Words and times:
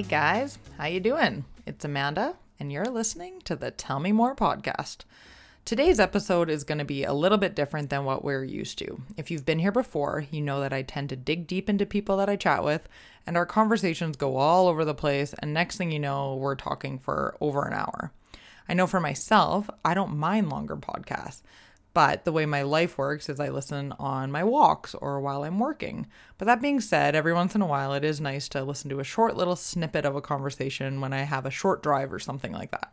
Hey 0.00 0.08
guys, 0.08 0.58
how 0.78 0.86
you 0.86 0.98
doing? 0.98 1.44
It's 1.66 1.84
Amanda 1.84 2.36
and 2.58 2.72
you're 2.72 2.86
listening 2.86 3.42
to 3.42 3.54
the 3.54 3.70
Tell 3.70 4.00
Me 4.00 4.12
More 4.12 4.34
podcast. 4.34 5.00
Today's 5.66 6.00
episode 6.00 6.48
is 6.48 6.64
going 6.64 6.78
to 6.78 6.86
be 6.86 7.04
a 7.04 7.12
little 7.12 7.36
bit 7.36 7.54
different 7.54 7.90
than 7.90 8.06
what 8.06 8.24
we're 8.24 8.42
used 8.42 8.78
to. 8.78 9.02
If 9.18 9.30
you've 9.30 9.44
been 9.44 9.58
here 9.58 9.70
before, 9.70 10.24
you 10.30 10.40
know 10.40 10.58
that 10.60 10.72
I 10.72 10.80
tend 10.80 11.10
to 11.10 11.16
dig 11.16 11.46
deep 11.46 11.68
into 11.68 11.84
people 11.84 12.16
that 12.16 12.30
I 12.30 12.36
chat 12.36 12.64
with 12.64 12.88
and 13.26 13.36
our 13.36 13.44
conversations 13.44 14.16
go 14.16 14.38
all 14.38 14.68
over 14.68 14.86
the 14.86 14.94
place 14.94 15.34
and 15.38 15.52
next 15.52 15.76
thing 15.76 15.92
you 15.92 15.98
know, 16.00 16.34
we're 16.34 16.54
talking 16.54 16.98
for 16.98 17.36
over 17.38 17.68
an 17.68 17.74
hour. 17.74 18.10
I 18.70 18.72
know 18.72 18.86
for 18.86 19.00
myself, 19.00 19.68
I 19.84 19.92
don't 19.92 20.16
mind 20.16 20.48
longer 20.48 20.76
podcasts. 20.76 21.42
But 21.92 22.24
the 22.24 22.32
way 22.32 22.46
my 22.46 22.62
life 22.62 22.98
works 22.98 23.28
is 23.28 23.40
I 23.40 23.48
listen 23.48 23.92
on 23.98 24.30
my 24.30 24.44
walks 24.44 24.94
or 24.94 25.20
while 25.20 25.42
I'm 25.42 25.58
working. 25.58 26.06
But 26.38 26.46
that 26.46 26.62
being 26.62 26.80
said, 26.80 27.16
every 27.16 27.32
once 27.32 27.54
in 27.54 27.62
a 27.62 27.66
while 27.66 27.92
it 27.94 28.04
is 28.04 28.20
nice 28.20 28.48
to 28.50 28.62
listen 28.62 28.90
to 28.90 29.00
a 29.00 29.04
short 29.04 29.36
little 29.36 29.56
snippet 29.56 30.04
of 30.04 30.14
a 30.14 30.20
conversation 30.20 31.00
when 31.00 31.12
I 31.12 31.22
have 31.22 31.46
a 31.46 31.50
short 31.50 31.82
drive 31.82 32.12
or 32.12 32.20
something 32.20 32.52
like 32.52 32.70
that. 32.70 32.92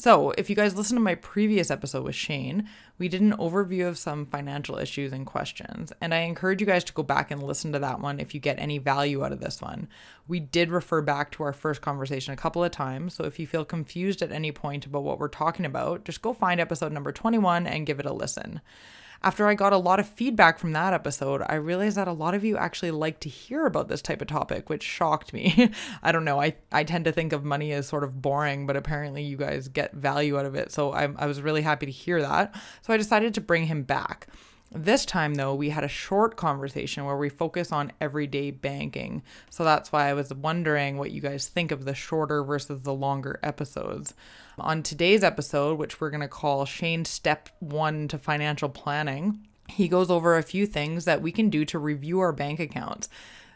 So, 0.00 0.30
if 0.38 0.48
you 0.48 0.56
guys 0.56 0.74
listen 0.74 0.96
to 0.96 1.02
my 1.02 1.14
previous 1.14 1.70
episode 1.70 2.04
with 2.04 2.14
Shane, 2.14 2.66
we 2.96 3.06
did 3.06 3.20
an 3.20 3.36
overview 3.36 3.86
of 3.86 3.98
some 3.98 4.24
financial 4.24 4.78
issues 4.78 5.12
and 5.12 5.26
questions, 5.26 5.92
and 6.00 6.14
I 6.14 6.20
encourage 6.20 6.62
you 6.62 6.66
guys 6.66 6.84
to 6.84 6.94
go 6.94 7.02
back 7.02 7.30
and 7.30 7.42
listen 7.42 7.70
to 7.72 7.78
that 7.80 8.00
one 8.00 8.18
if 8.18 8.32
you 8.32 8.40
get 8.40 8.58
any 8.58 8.78
value 8.78 9.22
out 9.22 9.30
of 9.30 9.40
this 9.40 9.60
one. 9.60 9.88
We 10.26 10.40
did 10.40 10.70
refer 10.70 11.02
back 11.02 11.32
to 11.32 11.42
our 11.42 11.52
first 11.52 11.82
conversation 11.82 12.32
a 12.32 12.38
couple 12.38 12.64
of 12.64 12.70
times, 12.70 13.12
so 13.12 13.24
if 13.24 13.38
you 13.38 13.46
feel 13.46 13.62
confused 13.62 14.22
at 14.22 14.32
any 14.32 14.52
point 14.52 14.86
about 14.86 15.02
what 15.02 15.18
we're 15.18 15.28
talking 15.28 15.66
about, 15.66 16.06
just 16.06 16.22
go 16.22 16.32
find 16.32 16.62
episode 16.62 16.92
number 16.92 17.12
21 17.12 17.66
and 17.66 17.84
give 17.84 18.00
it 18.00 18.06
a 18.06 18.12
listen. 18.14 18.62
After 19.22 19.46
I 19.46 19.54
got 19.54 19.74
a 19.74 19.78
lot 19.78 20.00
of 20.00 20.08
feedback 20.08 20.58
from 20.58 20.72
that 20.72 20.94
episode, 20.94 21.42
I 21.46 21.56
realized 21.56 21.98
that 21.98 22.08
a 22.08 22.12
lot 22.12 22.34
of 22.34 22.42
you 22.42 22.56
actually 22.56 22.90
like 22.90 23.20
to 23.20 23.28
hear 23.28 23.66
about 23.66 23.88
this 23.88 24.00
type 24.00 24.22
of 24.22 24.28
topic, 24.28 24.70
which 24.70 24.82
shocked 24.82 25.34
me. 25.34 25.70
I 26.02 26.10
don't 26.10 26.24
know. 26.24 26.40
I, 26.40 26.54
I 26.72 26.84
tend 26.84 27.04
to 27.04 27.12
think 27.12 27.34
of 27.34 27.44
money 27.44 27.72
as 27.72 27.86
sort 27.86 28.02
of 28.02 28.22
boring, 28.22 28.66
but 28.66 28.76
apparently 28.76 29.22
you 29.22 29.36
guys 29.36 29.68
get 29.68 29.92
value 29.92 30.38
out 30.38 30.46
of 30.46 30.54
it. 30.54 30.72
So 30.72 30.92
I, 30.92 31.08
I 31.16 31.26
was 31.26 31.42
really 31.42 31.60
happy 31.60 31.84
to 31.84 31.92
hear 31.92 32.22
that. 32.22 32.54
So 32.80 32.94
I 32.94 32.96
decided 32.96 33.34
to 33.34 33.42
bring 33.42 33.66
him 33.66 33.82
back. 33.82 34.26
This 34.72 35.04
time, 35.04 35.34
though, 35.34 35.52
we 35.52 35.70
had 35.70 35.82
a 35.82 35.88
short 35.88 36.36
conversation 36.36 37.04
where 37.04 37.16
we 37.16 37.28
focus 37.28 37.72
on 37.72 37.90
everyday 38.00 38.52
banking. 38.52 39.24
So 39.50 39.64
that's 39.64 39.90
why 39.90 40.08
I 40.08 40.14
was 40.14 40.32
wondering 40.32 40.96
what 40.96 41.10
you 41.10 41.20
guys 41.20 41.48
think 41.48 41.72
of 41.72 41.84
the 41.84 41.94
shorter 41.94 42.44
versus 42.44 42.82
the 42.82 42.94
longer 42.94 43.40
episodes. 43.42 44.14
On 44.58 44.84
today's 44.84 45.24
episode, 45.24 45.76
which 45.76 46.00
we're 46.00 46.10
going 46.10 46.20
to 46.20 46.28
call 46.28 46.64
Shane 46.66 47.04
Step 47.04 47.48
1 47.58 48.08
to 48.08 48.18
Financial 48.18 48.68
Planning, 48.68 49.44
he 49.68 49.88
goes 49.88 50.08
over 50.08 50.38
a 50.38 50.42
few 50.42 50.66
things 50.66 51.04
that 51.04 51.20
we 51.20 51.32
can 51.32 51.50
do 51.50 51.64
to 51.64 51.78
review 51.78 52.20
our 52.20 52.32
bank 52.32 52.60
accounts, 52.60 53.08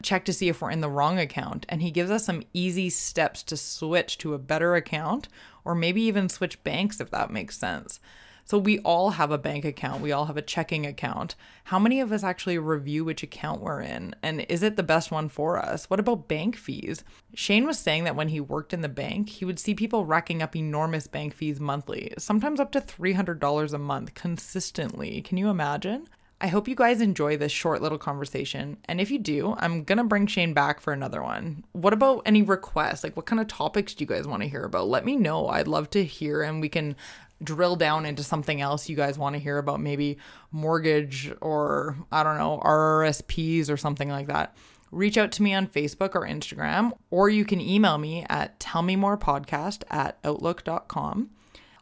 check 0.03 0.25
to 0.25 0.33
see 0.33 0.49
if 0.49 0.61
we're 0.61 0.71
in 0.71 0.81
the 0.81 0.89
wrong 0.89 1.17
account, 1.17 1.65
and 1.69 1.81
he 1.81 1.91
gives 1.91 2.11
us 2.11 2.25
some 2.25 2.43
easy 2.53 2.89
steps 2.89 3.41
to 3.43 3.55
switch 3.55 4.17
to 4.17 4.33
a 4.33 4.39
better 4.39 4.75
account 4.75 5.29
or 5.63 5.75
maybe 5.75 6.01
even 6.01 6.27
switch 6.27 6.61
banks 6.63 6.99
if 6.99 7.09
that 7.11 7.31
makes 7.31 7.57
sense. 7.57 8.01
So 8.47 8.59
we 8.59 8.77
all 8.79 9.09
have 9.09 9.31
a 9.31 9.39
bank 9.39 9.65
account, 9.65 10.03
we 10.03 10.11
all 10.11 10.25
have 10.25 10.37
a 10.37 10.41
checking 10.41 10.85
account. 10.85 11.33
How 11.63 11.79
many 11.79 11.99
of 11.99 12.11
us 12.11 12.23
actually 12.23 12.59
review 12.59 13.03
which 13.03 13.23
account 13.23 13.59
we're 13.59 13.81
in? 13.81 14.13
And 14.21 14.41
is 14.41 14.61
it 14.61 14.75
the 14.75 14.83
best 14.83 15.09
one 15.09 15.29
for 15.29 15.57
us? 15.57 15.89
What 15.89 15.99
about 15.99 16.27
bank 16.27 16.55
fees? 16.55 17.03
Shane 17.33 17.65
was 17.65 17.79
saying 17.79 18.03
that 18.03 18.15
when 18.15 18.27
he 18.27 18.39
worked 18.39 18.71
in 18.71 18.81
the 18.81 18.87
bank, 18.87 19.29
he 19.29 19.45
would 19.45 19.57
see 19.57 19.73
people 19.73 20.05
racking 20.05 20.43
up 20.43 20.55
enormous 20.55 21.07
bank 21.07 21.33
fees 21.33 21.59
monthly, 21.59 22.13
sometimes 22.19 22.59
up 22.59 22.71
to 22.73 22.81
$300 22.81 23.73
a 23.73 23.77
month 23.79 24.13
consistently. 24.13 25.23
Can 25.23 25.37
you 25.37 25.49
imagine? 25.49 26.07
I 26.41 26.47
hope 26.47 26.67
you 26.67 26.75
guys 26.75 26.99
enjoy 26.99 27.37
this 27.37 27.51
short 27.51 27.81
little 27.81 27.97
conversation. 27.97 28.77
And 28.85 28.99
if 28.99 29.09
you 29.09 29.19
do, 29.19 29.55
I'm 29.57 29.83
going 29.83 29.97
to 29.97 30.03
bring 30.03 30.27
Shane 30.27 30.53
back 30.53 30.81
for 30.81 30.91
another 30.91 31.23
one. 31.23 31.63
What 31.71 31.93
about 31.93 32.23
any 32.25 32.41
requests? 32.41 33.03
Like, 33.03 33.15
what 33.15 33.25
kind 33.25 33.39
of 33.39 33.47
topics 33.47 33.93
do 33.93 34.03
you 34.03 34.07
guys 34.07 34.27
want 34.27 34.43
to 34.43 34.49
hear 34.49 34.63
about? 34.63 34.89
Let 34.89 35.05
me 35.05 35.15
know. 35.15 35.47
I'd 35.47 35.67
love 35.67 35.89
to 35.91 36.03
hear, 36.03 36.41
and 36.41 36.59
we 36.59 36.67
can 36.67 36.97
drill 37.43 37.77
down 37.77 38.05
into 38.05 38.23
something 38.23 38.61
else 38.61 38.89
you 38.89 38.95
guys 38.95 39.17
want 39.17 39.35
to 39.35 39.41
hear 39.41 39.57
about, 39.57 39.79
maybe 39.79 40.17
mortgage 40.51 41.31
or 41.41 41.97
I 42.11 42.23
don't 42.23 42.37
know, 42.37 42.61
RRSPs 42.63 43.69
or 43.69 43.77
something 43.77 44.09
like 44.09 44.27
that. 44.27 44.55
Reach 44.91 45.17
out 45.17 45.31
to 45.33 45.43
me 45.43 45.53
on 45.53 45.67
Facebook 45.67 46.15
or 46.15 46.21
Instagram, 46.21 46.91
or 47.11 47.29
you 47.29 47.43
can 47.43 47.59
email 47.59 47.97
me 47.97 48.25
at 48.29 48.59
tellmemorepodcast 48.59 49.83
at 49.89 50.17
outlook.com. 50.23 51.29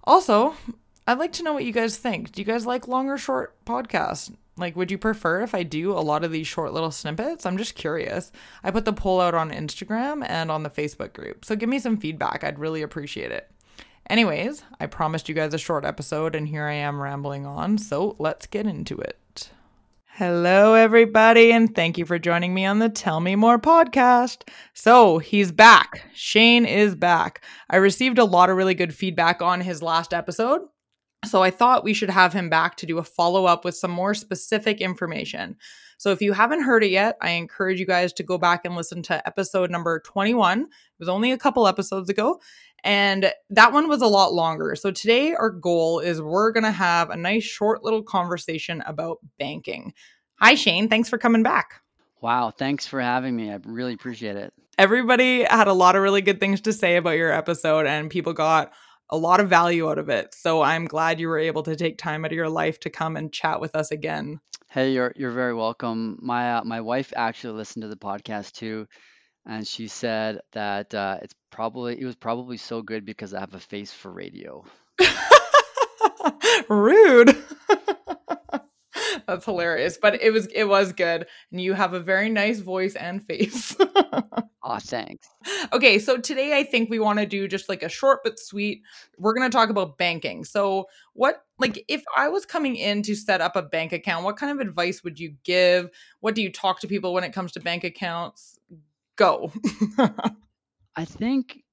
Also, 0.03 0.55
I'd 1.05 1.19
like 1.19 1.33
to 1.33 1.43
know 1.43 1.53
what 1.53 1.65
you 1.65 1.73
guys 1.73 1.97
think. 1.97 2.31
Do 2.31 2.41
you 2.41 2.45
guys 2.45 2.65
like 2.65 2.87
long 2.87 3.09
or 3.09 3.17
short 3.17 3.55
podcasts? 3.65 4.33
Like, 4.55 4.75
would 4.75 4.91
you 4.91 4.99
prefer 4.99 5.41
if 5.41 5.55
I 5.55 5.63
do 5.63 5.91
a 5.93 5.99
lot 5.99 6.23
of 6.23 6.31
these 6.31 6.45
short 6.45 6.73
little 6.73 6.91
snippets? 6.91 7.45
I'm 7.45 7.57
just 7.57 7.73
curious. 7.73 8.31
I 8.63 8.69
put 8.69 8.85
the 8.85 8.93
poll 8.93 9.19
out 9.19 9.33
on 9.33 9.49
Instagram 9.49 10.23
and 10.27 10.51
on 10.51 10.61
the 10.61 10.69
Facebook 10.69 11.13
group. 11.13 11.43
So 11.43 11.55
give 11.55 11.69
me 11.69 11.79
some 11.79 11.97
feedback. 11.97 12.43
I'd 12.43 12.59
really 12.59 12.83
appreciate 12.83 13.31
it. 13.31 13.49
Anyways, 14.09 14.63
I 14.79 14.85
promised 14.85 15.29
you 15.29 15.35
guys 15.35 15.53
a 15.53 15.57
short 15.57 15.85
episode, 15.85 16.35
and 16.35 16.47
here 16.47 16.65
I 16.65 16.73
am 16.73 17.01
rambling 17.01 17.45
on, 17.45 17.77
so 17.77 18.15
let's 18.19 18.47
get 18.47 18.67
into 18.67 18.97
it. 18.97 19.49
Hello, 20.17 20.75
everybody, 20.75 21.51
and 21.51 21.73
thank 21.73 21.97
you 21.97 22.05
for 22.05 22.19
joining 22.19 22.53
me 22.53 22.65
on 22.65 22.79
the 22.79 22.89
Tell 22.89 23.19
Me 23.19 23.35
More 23.35 23.57
podcast. 23.57 24.47
So, 24.73 25.17
he's 25.17 25.51
back. 25.51 26.03
Shane 26.13 26.65
is 26.65 26.93
back. 26.93 27.43
I 27.69 27.77
received 27.77 28.19
a 28.19 28.25
lot 28.25 28.49
of 28.51 28.57
really 28.57 28.75
good 28.75 28.93
feedback 28.93 29.41
on 29.41 29.61
his 29.61 29.81
last 29.81 30.13
episode, 30.13 30.61
so 31.25 31.41
I 31.41 31.51
thought 31.51 31.83
we 31.83 31.93
should 31.93 32.09
have 32.09 32.33
him 32.33 32.49
back 32.49 32.75
to 32.77 32.85
do 32.85 32.97
a 32.97 33.03
follow 33.03 33.45
up 33.45 33.65
with 33.65 33.75
some 33.75 33.91
more 33.91 34.13
specific 34.13 34.81
information. 34.81 35.57
So 35.97 36.11
if 36.11 36.21
you 36.21 36.33
haven't 36.33 36.63
heard 36.63 36.83
it 36.83 36.91
yet, 36.91 37.17
I 37.21 37.31
encourage 37.31 37.79
you 37.79 37.85
guys 37.85 38.11
to 38.13 38.23
go 38.23 38.37
back 38.37 38.65
and 38.65 38.75
listen 38.75 39.01
to 39.03 39.25
episode 39.25 39.71
number 39.71 39.99
21. 39.99 40.61
It 40.63 40.67
was 40.99 41.07
only 41.07 41.31
a 41.31 41.37
couple 41.37 41.67
episodes 41.67 42.09
ago, 42.09 42.41
and 42.83 43.31
that 43.49 43.71
one 43.71 43.87
was 43.87 44.01
a 44.01 44.07
lot 44.07 44.33
longer. 44.33 44.75
So 44.75 44.91
today, 44.91 45.33
our 45.33 45.49
goal 45.49 45.99
is 45.99 46.21
we're 46.21 46.51
going 46.51 46.65
to 46.65 46.71
have 46.71 47.09
a 47.09 47.15
nice 47.15 47.43
short 47.43 47.83
little 47.83 48.03
conversation 48.03 48.83
about 48.85 49.19
banking. 49.39 49.93
Hi, 50.41 50.55
Shane. 50.55 50.89
Thanks 50.89 51.07
for 51.07 51.17
coming 51.17 51.43
back. 51.43 51.81
Wow. 52.19 52.51
Thanks 52.51 52.85
for 52.85 52.99
having 52.99 53.35
me. 53.35 53.51
I 53.51 53.59
really 53.63 53.93
appreciate 53.93 54.35
it. 54.35 54.53
Everybody 54.77 55.43
had 55.43 55.67
a 55.67 55.73
lot 55.73 55.95
of 55.95 56.01
really 56.01 56.21
good 56.21 56.39
things 56.39 56.61
to 56.61 56.73
say 56.73 56.97
about 56.97 57.11
your 57.11 57.31
episode, 57.31 57.85
and 57.85 58.09
people 58.09 58.33
got 58.33 58.73
a 59.13 59.17
lot 59.17 59.39
of 59.39 59.47
value 59.47 59.87
out 59.91 59.99
of 59.99 60.09
it. 60.09 60.33
So 60.33 60.63
I'm 60.63 60.85
glad 60.85 61.19
you 61.19 61.27
were 61.27 61.37
able 61.37 61.61
to 61.63 61.75
take 61.75 61.99
time 61.99 62.25
out 62.25 62.31
of 62.31 62.35
your 62.35 62.49
life 62.49 62.79
to 62.79 62.89
come 62.89 63.15
and 63.15 63.31
chat 63.31 63.61
with 63.61 63.75
us 63.75 63.91
again. 63.91 64.39
Hey, 64.71 64.91
you're 64.91 65.13
you're 65.15 65.31
very 65.31 65.53
welcome. 65.53 66.17
My 66.19 66.55
uh, 66.55 66.63
my 66.63 66.81
wife 66.81 67.13
actually 67.15 67.53
listened 67.53 67.83
to 67.83 67.89
the 67.89 67.95
podcast 67.95 68.53
too, 68.53 68.87
and 69.45 69.67
she 69.67 69.87
said 69.87 70.39
that 70.53 70.95
uh, 70.95 71.19
it's 71.21 71.35
probably 71.51 72.01
it 72.01 72.05
was 72.05 72.15
probably 72.15 72.57
so 72.57 72.81
good 72.81 73.05
because 73.05 73.35
I 73.35 73.41
have 73.41 73.53
a 73.53 73.59
face 73.59 73.93
for 73.93 74.11
radio. 74.11 74.65
Rude. 76.67 77.37
That's 79.27 79.45
hilarious, 79.45 79.97
but 80.01 80.21
it 80.21 80.31
was 80.31 80.47
it 80.47 80.65
was 80.65 80.93
good, 80.93 81.27
and 81.51 81.61
you 81.61 81.73
have 81.73 81.93
a 81.93 81.99
very 81.99 82.29
nice 82.29 82.59
voice 82.59 82.95
and 82.95 83.25
face. 83.25 83.75
Aw, 84.65 84.79
thanks. 84.79 85.27
Okay, 85.73 85.99
so 85.99 86.17
today 86.17 86.57
I 86.57 86.63
think 86.63 86.89
we 86.89 86.97
want 86.97 87.19
to 87.19 87.25
do 87.25 87.47
just 87.47 87.67
like 87.67 87.83
a 87.83 87.89
short 87.89 88.19
but 88.23 88.39
sweet. 88.39 88.81
We're 89.17 89.33
going 89.33 89.49
to 89.49 89.55
talk 89.55 89.69
about 89.69 89.97
banking. 89.97 90.45
So, 90.45 90.85
what 91.13 91.43
like 91.59 91.83
if 91.87 92.03
I 92.15 92.29
was 92.29 92.45
coming 92.45 92.75
in 92.75 93.03
to 93.03 93.15
set 93.15 93.41
up 93.41 93.55
a 93.55 93.61
bank 93.61 93.91
account, 93.91 94.23
what 94.23 94.37
kind 94.37 94.51
of 94.51 94.65
advice 94.65 95.03
would 95.03 95.19
you 95.19 95.35
give? 95.43 95.89
What 96.21 96.35
do 96.35 96.41
you 96.41 96.51
talk 96.51 96.79
to 96.81 96.87
people 96.87 97.13
when 97.13 97.23
it 97.23 97.33
comes 97.33 97.51
to 97.53 97.59
bank 97.59 97.83
accounts? 97.83 98.57
Go. 99.15 99.51
I 100.95 101.05
think 101.05 101.63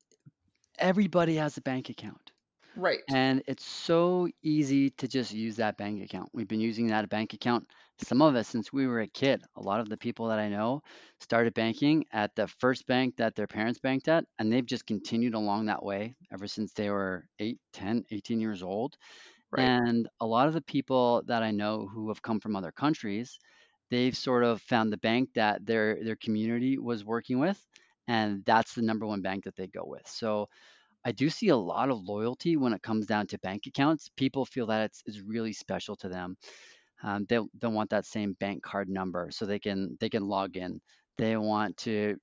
everybody 0.79 1.37
has 1.37 1.57
a 1.57 1.61
bank 1.61 1.91
account. 1.91 2.30
Right. 2.75 3.03
And 3.09 3.43
it's 3.49 3.65
so 3.67 4.29
easy 4.43 4.91
to 4.91 5.09
just 5.09 5.33
use 5.33 5.57
that 5.57 5.77
bank 5.77 6.01
account. 6.03 6.31
We've 6.33 6.47
been 6.47 6.61
using 6.61 6.87
that 6.89 7.09
bank 7.09 7.35
account, 7.35 7.67
some 7.99 8.23
of 8.23 8.37
us 8.37 8.47
since 8.47 8.73
we 8.73 8.87
were 8.87 9.01
a 9.01 9.09
kid. 9.09 9.43
A 9.57 9.61
lot 9.61 9.81
of 9.81 9.89
the 9.89 9.97
people 9.97 10.29
that 10.29 10.39
I 10.39 10.49
know 10.49 10.83
started 11.19 11.53
banking 11.55 12.05
at 12.13 12.37
the 12.37 12.47
first 12.47 12.87
bank 12.87 13.17
that 13.17 13.35
their 13.35 13.49
parents 13.49 13.81
banked 13.81 14.07
at, 14.09 14.25
and 14.39 14.53
they've 14.53 14.65
just 14.65 14.87
continued 14.87 15.35
along 15.35 15.67
that 15.67 15.83
way 15.83 16.15
ever 16.33 16.47
since 16.47 16.73
they 16.73 16.89
were 16.91 17.27
8, 17.41 17.59
10, 17.73 18.05
18 18.13 18.41
years 18.41 18.63
old. 18.63 18.97
Right. 19.51 19.75
And 19.75 20.09
a 20.21 20.27
lot 20.27 20.49
of 20.49 20.55
the 20.55 20.63
people 20.63 21.23
that 21.27 21.43
I 21.43 21.51
know 21.51 21.87
who 21.89 22.09
have 22.09 22.23
come 22.23 22.41
from 22.41 22.57
other 22.57 22.73
countries, 22.73 23.39
they've 23.91 24.17
sort 24.17 24.45
of 24.45 24.63
found 24.63 24.93
the 24.93 24.99
bank 24.99 25.31
that 25.35 25.67
their 25.67 26.03
their 26.05 26.17
community 26.17 26.79
was 26.79 27.05
working 27.05 27.39
with, 27.41 27.67
and 28.09 28.45
that's 28.45 28.75
the 28.75 28.83
number 28.83 29.07
one 29.07 29.23
bank 29.23 29.45
that 29.45 29.57
they 29.57 29.67
go 29.69 29.85
with. 29.85 30.07
So 30.09 30.49
I 31.05 31.13
do 31.13 31.31
see 31.31 31.49
a 31.49 31.57
lot 31.57 31.91
of 31.91 32.03
loyalty 32.03 32.57
when 32.57 32.73
it 32.73 32.83
comes 32.83 33.07
down 33.07 33.27
to 33.29 33.39
bank 33.39 33.67
accounts. 33.67 34.09
People 34.17 34.45
feel 34.45 34.67
that 34.67 34.85
it's, 34.87 35.03
it's 35.07 35.21
really 35.21 35.53
special 35.53 35.97
to 35.97 36.09
them. 36.09 36.37
Um, 37.03 37.25
they 37.29 37.39
they 37.61 37.69
want 37.69 37.91
that 37.91 38.05
same 38.05 38.35
bank 38.41 38.63
card 38.63 38.89
number 38.89 39.31
so 39.31 39.47
they 39.47 39.59
can 39.59 39.97
they 40.01 40.11
can 40.11 40.27
log 40.27 40.57
in. 40.57 40.81
They 41.17 41.37
want 41.37 41.77
to 41.79 42.17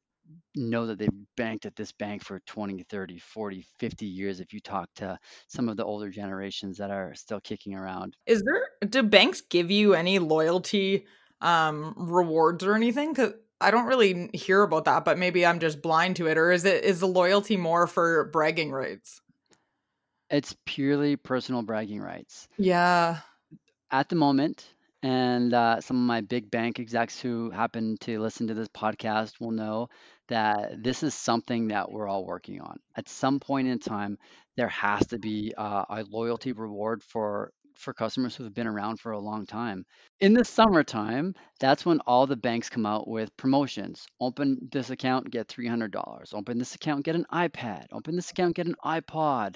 know 0.55 0.85
that 0.87 0.99
they've 0.99 1.09
banked 1.35 1.65
at 1.65 1.75
this 1.75 1.91
bank 1.91 2.23
for 2.23 2.39
20, 2.45 2.83
30, 2.83 3.17
40, 3.17 3.65
50 3.79 4.05
years 4.05 4.39
if 4.39 4.53
you 4.53 4.59
talk 4.59 4.89
to 4.95 5.17
some 5.47 5.69
of 5.69 5.77
the 5.77 5.85
older 5.85 6.09
generations 6.09 6.77
that 6.77 6.91
are 6.91 7.13
still 7.15 7.39
kicking 7.39 7.73
around. 7.75 8.15
Is 8.25 8.43
there 8.43 8.89
do 8.89 9.03
banks 9.03 9.41
give 9.41 9.71
you 9.71 9.93
any 9.93 10.19
loyalty 10.19 11.05
um 11.41 11.93
rewards 11.97 12.63
or 12.63 12.75
anything? 12.75 13.15
Cuz 13.15 13.33
I 13.59 13.71
don't 13.71 13.87
really 13.87 14.29
hear 14.33 14.61
about 14.61 14.85
that, 14.85 15.05
but 15.05 15.17
maybe 15.17 15.45
I'm 15.45 15.59
just 15.59 15.81
blind 15.81 16.17
to 16.17 16.27
it. 16.27 16.37
Or 16.37 16.51
is 16.51 16.65
it 16.65 16.83
is 16.83 16.99
the 16.99 17.07
loyalty 17.07 17.57
more 17.57 17.87
for 17.87 18.25
bragging 18.25 18.71
rights? 18.71 19.21
It's 20.29 20.55
purely 20.65 21.15
personal 21.15 21.61
bragging 21.63 22.01
rights. 22.01 22.47
Yeah. 22.57 23.19
At 23.89 24.09
the 24.09 24.15
moment, 24.15 24.67
and 25.01 25.53
uh, 25.53 25.79
some 25.81 25.97
of 25.97 26.03
my 26.03 26.21
big 26.21 26.51
bank 26.51 26.79
execs 26.79 27.19
who 27.19 27.49
happen 27.49 27.97
to 28.01 28.19
listen 28.19 28.47
to 28.47 28.53
this 28.53 28.67
podcast 28.67 29.39
will 29.39 29.51
know 29.51 29.89
that 30.27 30.83
this 30.83 31.03
is 31.03 31.13
something 31.13 31.69
that 31.69 31.91
we're 31.91 32.07
all 32.07 32.25
working 32.25 32.59
on. 32.59 32.77
At 32.95 33.07
some 33.07 33.39
point 33.39 33.67
in 33.67 33.79
time, 33.79 34.17
there 34.57 34.67
has 34.67 35.07
to 35.07 35.19
be 35.19 35.53
uh, 35.57 35.85
a 35.89 36.03
loyalty 36.09 36.51
reward 36.51 37.01
for 37.03 37.53
for 37.77 37.93
customers 37.93 38.35
who 38.35 38.43
have 38.43 38.53
been 38.53 38.67
around 38.67 38.99
for 38.99 39.11
a 39.11 39.19
long 39.19 39.45
time. 39.45 39.85
In 40.19 40.33
the 40.33 40.45
summertime, 40.45 41.33
that's 41.59 41.85
when 41.85 41.99
all 42.01 42.27
the 42.27 42.35
banks 42.35 42.69
come 42.69 42.85
out 42.85 43.07
with 43.07 43.35
promotions. 43.37 44.05
Open 44.19 44.57
this 44.71 44.89
account, 44.89 45.29
get 45.29 45.47
$300. 45.47 46.33
Open 46.33 46.57
this 46.57 46.75
account, 46.75 47.05
get 47.05 47.15
an 47.15 47.25
iPad. 47.31 47.85
Open 47.91 48.15
this 48.15 48.31
account, 48.31 48.55
get 48.55 48.67
an 48.67 48.75
iPod. 48.83 49.55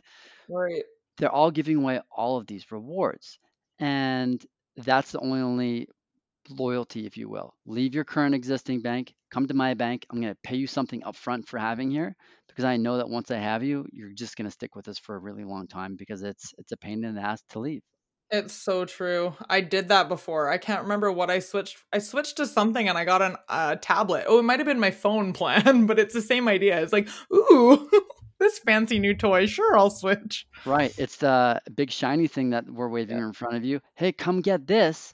Right. 0.50 0.84
They're 1.18 1.32
all 1.32 1.52
giving 1.52 1.78
away 1.78 2.02
all 2.12 2.38
of 2.38 2.48
these 2.48 2.72
rewards. 2.72 3.40
And 3.80 4.44
that's 4.78 5.12
the 5.12 5.20
only 5.20 5.42
only 5.42 5.88
loyalty, 6.50 7.06
if 7.06 7.18
you 7.18 7.30
will. 7.30 7.54
Leave 7.66 7.94
your 7.94 8.04
current 8.04 8.36
existing 8.36 8.82
bank, 8.82 9.14
come 9.32 9.48
to 9.48 9.54
my 9.54 9.74
bank. 9.74 10.06
I'm 10.10 10.22
going 10.22 10.34
to 10.34 10.40
pay 10.44 10.56
you 10.56 10.68
something 10.68 11.02
upfront 11.02 11.48
for 11.48 11.58
having 11.58 11.92
here 11.92 12.16
because 12.48 12.66
I 12.66 12.78
know 12.78 12.98
that 12.98 13.10
once 13.10 13.32
I 13.32 13.38
have 13.38 13.64
you, 13.64 13.86
you're 13.92 14.14
just 14.14 14.36
going 14.36 14.46
to 14.46 14.52
stick 14.52 14.76
with 14.76 14.88
us 14.88 15.00
for 15.00 15.16
a 15.16 15.20
really 15.20 15.44
long 15.44 15.68
time 15.68 15.96
because 15.96 16.24
it's 16.24 16.54
it's 16.58 16.72
a 16.72 16.78
pain 16.78 17.04
in 17.04 17.16
the 17.16 17.22
ass 17.22 17.42
to 17.50 17.60
leave. 17.60 17.82
It's 18.32 18.54
so 18.54 18.86
true. 18.86 19.34
I 19.50 19.60
did 19.60 19.90
that 19.90 20.08
before. 20.08 20.50
I 20.50 20.58
can't 20.58 20.84
remember 20.84 21.12
what 21.12 21.30
I 21.30 21.40
switched. 21.40 21.80
I 21.92 22.00
switched 22.00 22.38
to 22.38 22.48
something 22.48 22.88
and 22.88 22.98
I 22.98 23.04
got 23.04 23.22
a 23.22 23.38
uh, 23.50 23.76
tablet. 23.82 24.24
Oh, 24.28 24.40
it 24.40 24.44
might 24.44 24.60
have 24.60 24.68
been 24.68 24.80
my 24.80 24.92
phone 24.92 25.34
plan, 25.42 25.86
but 25.86 26.00
it's 26.00 26.14
the 26.14 26.22
same 26.22 26.48
idea. 26.48 26.82
It's 26.82 26.94
like, 26.94 27.10
ooh, 27.34 27.90
this 28.40 28.60
fancy 28.60 29.00
new 29.00 29.14
toy. 29.14 29.48
Sure, 29.48 29.78
I'll 29.78 29.90
switch. 29.90 30.48
Right. 30.66 30.94
It's 30.98 31.18
the 31.18 31.62
big 31.76 31.92
shiny 31.92 32.28
thing 32.28 32.52
that 32.52 32.70
we're 32.70 32.88
waving 32.88 33.18
yeah. 33.18 33.26
in 33.26 33.34
front 33.34 33.56
of 33.56 33.66
you. 33.66 33.82
Hey, 33.96 34.14
come 34.14 34.42
get 34.42 34.66
this. 34.66 35.14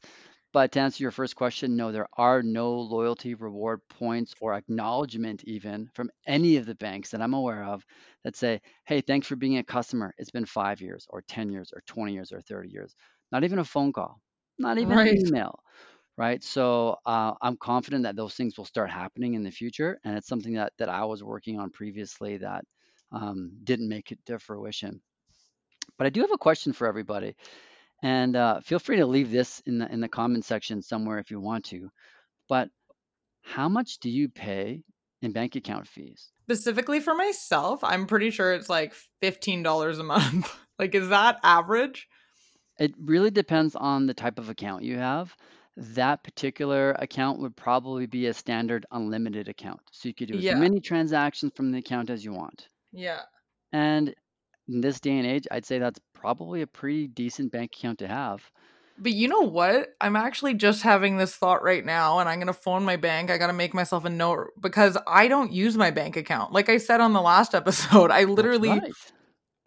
But 0.53 0.71
to 0.71 0.79
answer 0.79 1.03
your 1.03 1.11
first 1.11 1.35
question, 1.35 1.75
no, 1.75 1.91
there 1.91 2.07
are 2.17 2.41
no 2.41 2.73
loyalty 2.73 3.35
reward 3.35 3.81
points 3.89 4.33
or 4.39 4.53
acknowledgement 4.53 5.43
even 5.43 5.89
from 5.93 6.09
any 6.25 6.55
of 6.55 6.65
the 6.65 6.75
banks 6.75 7.11
that 7.11 7.21
I'm 7.21 7.33
aware 7.33 7.63
of 7.63 7.85
that 8.23 8.35
say, 8.35 8.61
hey, 8.85 9.01
thanks 9.01 9.27
for 9.27 9.35
being 9.35 9.57
a 9.57 9.63
customer. 9.63 10.13
It's 10.17 10.31
been 10.31 10.45
five 10.45 10.81
years 10.81 11.05
or 11.09 11.21
10 11.27 11.51
years 11.51 11.71
or 11.73 11.81
20 11.85 12.13
years 12.13 12.31
or 12.31 12.41
30 12.41 12.69
years. 12.69 12.95
Not 13.31 13.43
even 13.43 13.59
a 13.59 13.65
phone 13.65 13.91
call, 13.91 14.21
not 14.57 14.77
even 14.77 14.97
right. 14.97 15.11
an 15.11 15.27
email. 15.27 15.59
Right. 16.17 16.43
So 16.43 16.95
uh, 17.05 17.33
I'm 17.41 17.57
confident 17.57 18.03
that 18.03 18.15
those 18.15 18.33
things 18.33 18.57
will 18.57 18.65
start 18.65 18.89
happening 18.89 19.35
in 19.35 19.43
the 19.43 19.51
future. 19.51 19.99
And 20.03 20.17
it's 20.17 20.27
something 20.27 20.53
that, 20.53 20.73
that 20.79 20.89
I 20.89 21.05
was 21.05 21.23
working 21.23 21.59
on 21.59 21.69
previously 21.69 22.37
that 22.37 22.65
um, 23.11 23.51
didn't 23.63 23.89
make 23.89 24.11
it 24.11 24.17
to 24.25 24.39
fruition. 24.39 25.01
But 25.97 26.07
I 26.07 26.09
do 26.09 26.21
have 26.21 26.31
a 26.31 26.37
question 26.37 26.73
for 26.73 26.87
everybody. 26.87 27.35
And 28.03 28.35
uh, 28.35 28.61
feel 28.61 28.79
free 28.79 28.97
to 28.97 29.05
leave 29.05 29.31
this 29.31 29.61
in 29.65 29.79
the 29.79 29.91
in 29.91 30.01
the 30.01 30.07
comment 30.07 30.45
section 30.45 30.81
somewhere 30.81 31.19
if 31.19 31.31
you 31.31 31.39
want 31.39 31.65
to. 31.65 31.89
But 32.47 32.69
how 33.41 33.69
much 33.69 33.99
do 33.99 34.09
you 34.09 34.29
pay 34.29 34.83
in 35.21 35.31
bank 35.31 35.55
account 35.55 35.87
fees? 35.87 36.31
Specifically 36.43 36.99
for 36.99 37.15
myself, 37.15 37.83
I'm 37.83 38.05
pretty 38.05 38.29
sure 38.29 38.53
it's 38.53 38.69
like 38.69 38.93
$15 39.23 39.99
a 39.99 40.03
month. 40.03 40.55
like 40.79 40.93
is 40.93 41.09
that 41.09 41.39
average? 41.43 42.07
It 42.79 42.93
really 43.03 43.31
depends 43.31 43.75
on 43.75 44.05
the 44.05 44.13
type 44.13 44.37
of 44.37 44.49
account 44.49 44.83
you 44.83 44.97
have. 44.97 45.35
That 45.77 46.23
particular 46.23 46.91
account 46.91 47.39
would 47.39 47.55
probably 47.55 48.05
be 48.05 48.27
a 48.27 48.33
standard 48.33 48.85
unlimited 48.91 49.47
account. 49.47 49.79
So 49.91 50.07
you 50.07 50.13
could 50.13 50.27
do 50.27 50.37
as 50.37 50.43
yeah. 50.43 50.55
many 50.55 50.79
transactions 50.79 51.53
from 51.55 51.71
the 51.71 51.79
account 51.79 52.09
as 52.09 52.23
you 52.23 52.33
want. 52.33 52.67
Yeah. 52.91 53.21
And 53.71 54.13
in 54.67 54.81
this 54.81 54.99
day 54.99 55.17
and 55.17 55.25
age, 55.25 55.47
I'd 55.51 55.65
say 55.65 55.79
that's 55.79 55.99
probably 56.13 56.61
a 56.61 56.67
pretty 56.67 57.07
decent 57.07 57.51
bank 57.51 57.75
account 57.75 57.99
to 57.99 58.07
have. 58.07 58.49
But 58.99 59.11
you 59.11 59.27
know 59.27 59.41
what? 59.41 59.89
I'm 60.01 60.15
actually 60.15 60.55
just 60.55 60.81
having 60.81 61.17
this 61.17 61.35
thought 61.35 61.61
right 61.61 61.85
now, 61.85 62.19
and 62.19 62.27
I'm 62.27 62.39
going 62.39 62.47
to 62.47 62.53
phone 62.53 62.83
my 62.83 62.95
bank. 62.95 63.29
I 63.29 63.37
got 63.37 63.47
to 63.47 63.53
make 63.53 63.73
myself 63.73 64.05
a 64.05 64.09
note 64.09 64.47
because 64.59 64.97
I 65.07 65.27
don't 65.27 65.51
use 65.51 65.77
my 65.77 65.91
bank 65.91 66.17
account. 66.17 66.51
Like 66.51 66.67
I 66.67 66.77
said 66.77 66.99
on 66.99 67.13
the 67.13 67.21
last 67.21 67.53
episode, 67.55 68.11
I 68.11 68.23
literally. 68.23 68.69
Right. 68.69 68.93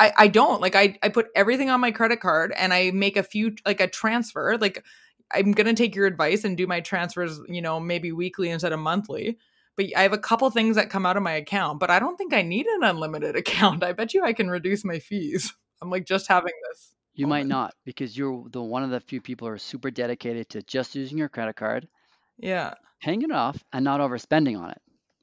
I, 0.00 0.12
I 0.16 0.28
don't 0.28 0.62
like 0.62 0.74
I, 0.74 0.98
I 1.02 1.10
put 1.10 1.26
everything 1.36 1.68
on 1.68 1.78
my 1.78 1.90
credit 1.90 2.20
card 2.20 2.54
and 2.56 2.72
I 2.72 2.90
make 2.90 3.18
a 3.18 3.22
few 3.22 3.54
like 3.66 3.82
a 3.82 3.86
transfer 3.86 4.56
like 4.58 4.82
I'm 5.30 5.52
gonna 5.52 5.74
take 5.74 5.94
your 5.94 6.06
advice 6.06 6.42
and 6.42 6.56
do 6.56 6.66
my 6.66 6.80
transfers 6.80 7.38
you 7.48 7.60
know 7.60 7.78
maybe 7.78 8.10
weekly 8.10 8.48
instead 8.48 8.72
of 8.72 8.80
monthly 8.80 9.36
but 9.76 9.86
I 9.96 10.02
have 10.02 10.12
a 10.12 10.18
couple 10.18 10.50
things 10.50 10.76
that 10.76 10.90
come 10.90 11.06
out 11.06 11.16
of 11.16 11.22
my 11.22 11.32
account, 11.32 11.80
but 11.80 11.90
I 11.90 11.98
don't 11.98 12.16
think 12.16 12.34
I 12.34 12.42
need 12.42 12.66
an 12.66 12.84
unlimited 12.84 13.36
account. 13.36 13.82
I 13.82 13.92
bet 13.92 14.14
you 14.14 14.24
I 14.24 14.32
can 14.32 14.50
reduce 14.50 14.84
my 14.84 14.98
fees. 14.98 15.52
I'm 15.80 15.90
like 15.90 16.04
just 16.04 16.28
having 16.28 16.52
this. 16.68 16.94
You 17.14 17.26
moment. 17.26 17.48
might 17.48 17.54
not 17.54 17.74
because 17.84 18.16
you're 18.16 18.46
the 18.50 18.62
one 18.62 18.82
of 18.82 18.90
the 18.90 19.00
few 19.00 19.20
people 19.20 19.48
who 19.48 19.54
are 19.54 19.58
super 19.58 19.90
dedicated 19.90 20.48
to 20.50 20.62
just 20.62 20.94
using 20.94 21.18
your 21.18 21.28
credit 21.28 21.56
card. 21.56 21.88
Yeah. 22.38 22.74
Paying 23.02 23.22
it 23.22 23.32
off 23.32 23.62
and 23.72 23.84
not 23.84 24.00
overspending 24.00 24.58
on 24.58 24.70
it. 24.70 24.82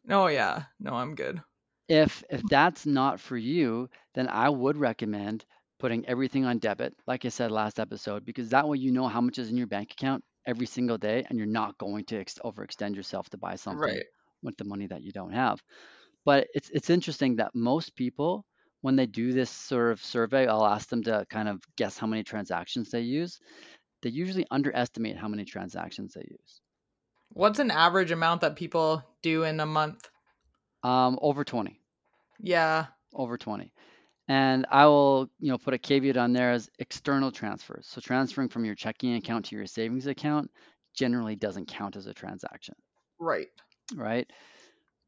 Oh 0.09 0.27
yeah. 0.27 0.63
No, 0.79 0.93
I'm 0.93 1.15
good. 1.15 1.41
If 1.87 2.23
if 2.29 2.41
that's 2.49 2.85
not 2.85 3.19
for 3.19 3.37
you, 3.37 3.89
then 4.15 4.27
I 4.27 4.49
would 4.49 4.77
recommend 4.77 5.45
putting 5.79 6.05
everything 6.07 6.43
on 6.43 6.57
debit, 6.57 6.95
like 7.05 7.23
I 7.23 7.29
said 7.29 7.51
last 7.51 7.79
episode, 7.79 8.25
because 8.25 8.49
that 8.49 8.67
way 8.67 8.79
you 8.79 8.91
know 8.91 9.07
how 9.07 9.21
much 9.21 9.37
is 9.37 9.49
in 9.49 9.57
your 9.57 9.67
bank 9.67 9.91
account 9.91 10.23
every 10.45 10.65
single 10.65 10.97
day 10.97 11.25
and 11.29 11.37
you're 11.37 11.47
not 11.47 11.77
going 11.77 12.05
to 12.05 12.19
ex- 12.19 12.39
overextend 12.43 12.95
yourself 12.95 13.29
to 13.29 13.37
buy 13.37 13.55
something. 13.55 13.81
Right 13.81 14.03
with 14.43 14.57
the 14.57 14.65
money 14.65 14.87
that 14.87 15.03
you 15.03 15.11
don't 15.11 15.33
have. 15.33 15.61
But 16.25 16.47
it's 16.53 16.69
it's 16.71 16.89
interesting 16.89 17.37
that 17.37 17.55
most 17.55 17.95
people 17.95 18.45
when 18.81 18.95
they 18.95 19.05
do 19.05 19.33
this 19.33 19.49
sort 19.49 19.91
of 19.91 20.03
survey, 20.03 20.47
I'll 20.47 20.65
ask 20.65 20.89
them 20.89 21.03
to 21.03 21.25
kind 21.29 21.49
of 21.49 21.61
guess 21.75 21.97
how 21.97 22.07
many 22.07 22.23
transactions 22.23 22.89
they 22.89 23.01
use. 23.01 23.39
They 24.01 24.09
usually 24.09 24.45
underestimate 24.51 25.17
how 25.17 25.27
many 25.27 25.45
transactions 25.45 26.13
they 26.13 26.25
use. 26.29 26.61
What's 27.29 27.59
an 27.59 27.71
average 27.71 28.11
amount 28.11 28.41
that 28.41 28.55
people 28.55 29.03
do 29.23 29.43
in 29.43 29.59
a 29.59 29.65
month? 29.65 30.07
Um, 30.83 31.17
over 31.21 31.43
20. 31.43 31.79
Yeah. 32.39 32.85
Over 33.13 33.37
20. 33.37 33.73
And 34.29 34.65
I 34.69 34.85
will, 34.85 35.29
you 35.39 35.51
know, 35.51 35.57
put 35.57 35.73
a 35.73 35.77
caveat 35.77 36.17
on 36.17 36.33
there 36.33 36.51
as 36.51 36.69
external 36.79 37.31
transfers. 37.31 37.87
So 37.89 38.01
transferring 38.01 38.49
from 38.49 38.65
your 38.65 38.75
checking 38.75 39.15
account 39.15 39.45
to 39.45 39.55
your 39.55 39.65
savings 39.65 40.07
account 40.07 40.51
generally 40.93 41.35
doesn't 41.35 41.67
count 41.67 41.95
as 41.95 42.07
a 42.07 42.13
transaction. 42.13 42.75
Right 43.19 43.47
right? 43.95 44.29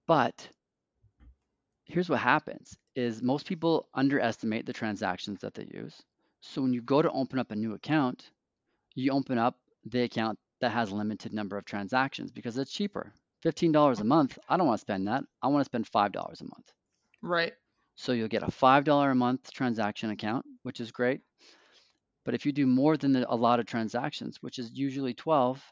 But 0.07 0.49
here's 1.85 2.09
what 2.09 2.19
happens 2.19 2.77
is 2.95 3.21
most 3.21 3.47
people 3.47 3.87
underestimate 3.93 4.65
the 4.65 4.73
transactions 4.73 5.41
that 5.41 5.53
they 5.53 5.67
use. 5.73 6.01
So 6.41 6.61
when 6.61 6.73
you 6.73 6.81
go 6.81 7.01
to 7.01 7.11
open 7.11 7.39
up 7.39 7.51
a 7.51 7.55
new 7.55 7.73
account, 7.73 8.31
you 8.95 9.11
open 9.11 9.37
up 9.37 9.57
the 9.85 10.03
account 10.03 10.37
that 10.61 10.71
has 10.71 10.91
a 10.91 10.95
limited 10.95 11.33
number 11.33 11.57
of 11.57 11.65
transactions 11.65 12.31
because 12.31 12.57
it's 12.57 12.71
cheaper. 12.71 13.13
$15 13.45 13.99
a 13.99 14.03
month, 14.03 14.37
I 14.49 14.57
don't 14.57 14.67
want 14.67 14.79
to 14.79 14.81
spend 14.81 15.07
that. 15.07 15.23
I 15.41 15.47
want 15.47 15.61
to 15.61 15.65
spend 15.65 15.89
$5 15.89 16.41
a 16.41 16.43
month. 16.43 16.73
Right. 17.21 17.53
So 17.95 18.11
you'll 18.11 18.27
get 18.27 18.43
a 18.43 18.47
$5 18.47 19.11
a 19.11 19.15
month 19.15 19.51
transaction 19.51 20.09
account, 20.09 20.45
which 20.63 20.79
is 20.79 20.91
great. 20.91 21.21
But 22.25 22.33
if 22.33 22.45
you 22.45 22.51
do 22.51 22.67
more 22.67 22.97
than 22.97 23.15
a 23.15 23.35
lot 23.35 23.59
of 23.59 23.65
transactions, 23.65 24.37
which 24.41 24.59
is 24.59 24.71
usually 24.73 25.13
12, 25.13 25.63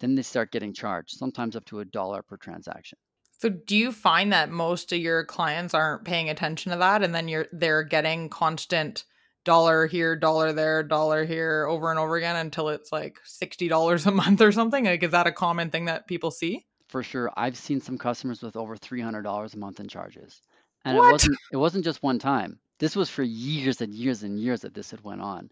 then 0.00 0.14
they 0.14 0.22
start 0.22 0.52
getting 0.52 0.72
charged, 0.72 1.16
sometimes 1.16 1.56
up 1.56 1.64
to 1.66 1.80
a 1.80 1.84
dollar 1.84 2.22
per 2.22 2.36
transaction. 2.36 2.98
So 3.40 3.48
do 3.48 3.76
you 3.76 3.92
find 3.92 4.32
that 4.32 4.50
most 4.50 4.92
of 4.92 4.98
your 4.98 5.24
clients 5.24 5.72
aren't 5.72 6.04
paying 6.04 6.28
attention 6.28 6.72
to 6.72 6.78
that 6.78 7.04
and 7.04 7.14
then 7.14 7.28
you're 7.28 7.46
they're 7.52 7.84
getting 7.84 8.28
constant 8.28 9.04
dollar 9.44 9.86
here, 9.86 10.16
dollar 10.16 10.52
there, 10.52 10.82
dollar 10.82 11.24
here 11.24 11.66
over 11.68 11.90
and 11.90 12.00
over 12.00 12.16
again 12.16 12.36
until 12.36 12.68
it's 12.68 12.90
like 12.90 13.18
$60 13.24 14.06
a 14.06 14.10
month 14.10 14.40
or 14.40 14.50
something? 14.50 14.84
Like 14.84 15.02
is 15.04 15.12
that 15.12 15.28
a 15.28 15.32
common 15.32 15.70
thing 15.70 15.84
that 15.84 16.08
people 16.08 16.32
see? 16.32 16.66
For 16.88 17.02
sure. 17.02 17.30
I've 17.36 17.56
seen 17.56 17.80
some 17.80 17.96
customers 17.96 18.42
with 18.42 18.56
over 18.56 18.76
$300 18.76 19.54
a 19.54 19.58
month 19.58 19.78
in 19.78 19.88
charges. 19.88 20.40
And 20.84 20.96
what? 20.96 21.08
it 21.08 21.12
wasn't 21.12 21.38
it 21.52 21.56
wasn't 21.56 21.84
just 21.84 22.02
one 22.02 22.18
time. 22.18 22.58
This 22.80 22.96
was 22.96 23.08
for 23.08 23.22
years 23.22 23.80
and 23.80 23.94
years 23.94 24.22
and 24.22 24.38
years 24.38 24.62
that 24.62 24.74
this 24.74 24.90
had 24.90 25.02
went 25.04 25.20
on. 25.20 25.50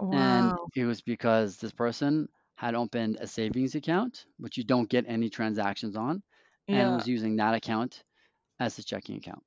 Wow. 0.00 0.12
And 0.12 0.58
it 0.74 0.84
was 0.84 1.00
because 1.00 1.58
this 1.58 1.72
person 1.72 2.28
had 2.60 2.74
opened 2.74 3.16
a 3.18 3.26
savings 3.26 3.74
account, 3.74 4.26
which 4.36 4.58
you 4.58 4.64
don't 4.64 4.90
get 4.90 5.06
any 5.08 5.30
transactions 5.30 5.96
on, 5.96 6.22
and 6.68 6.94
was 6.94 7.08
using 7.08 7.36
that 7.36 7.54
account 7.54 8.04
as 8.58 8.78
a 8.78 8.82
checking 8.84 9.16
account. 9.16 9.42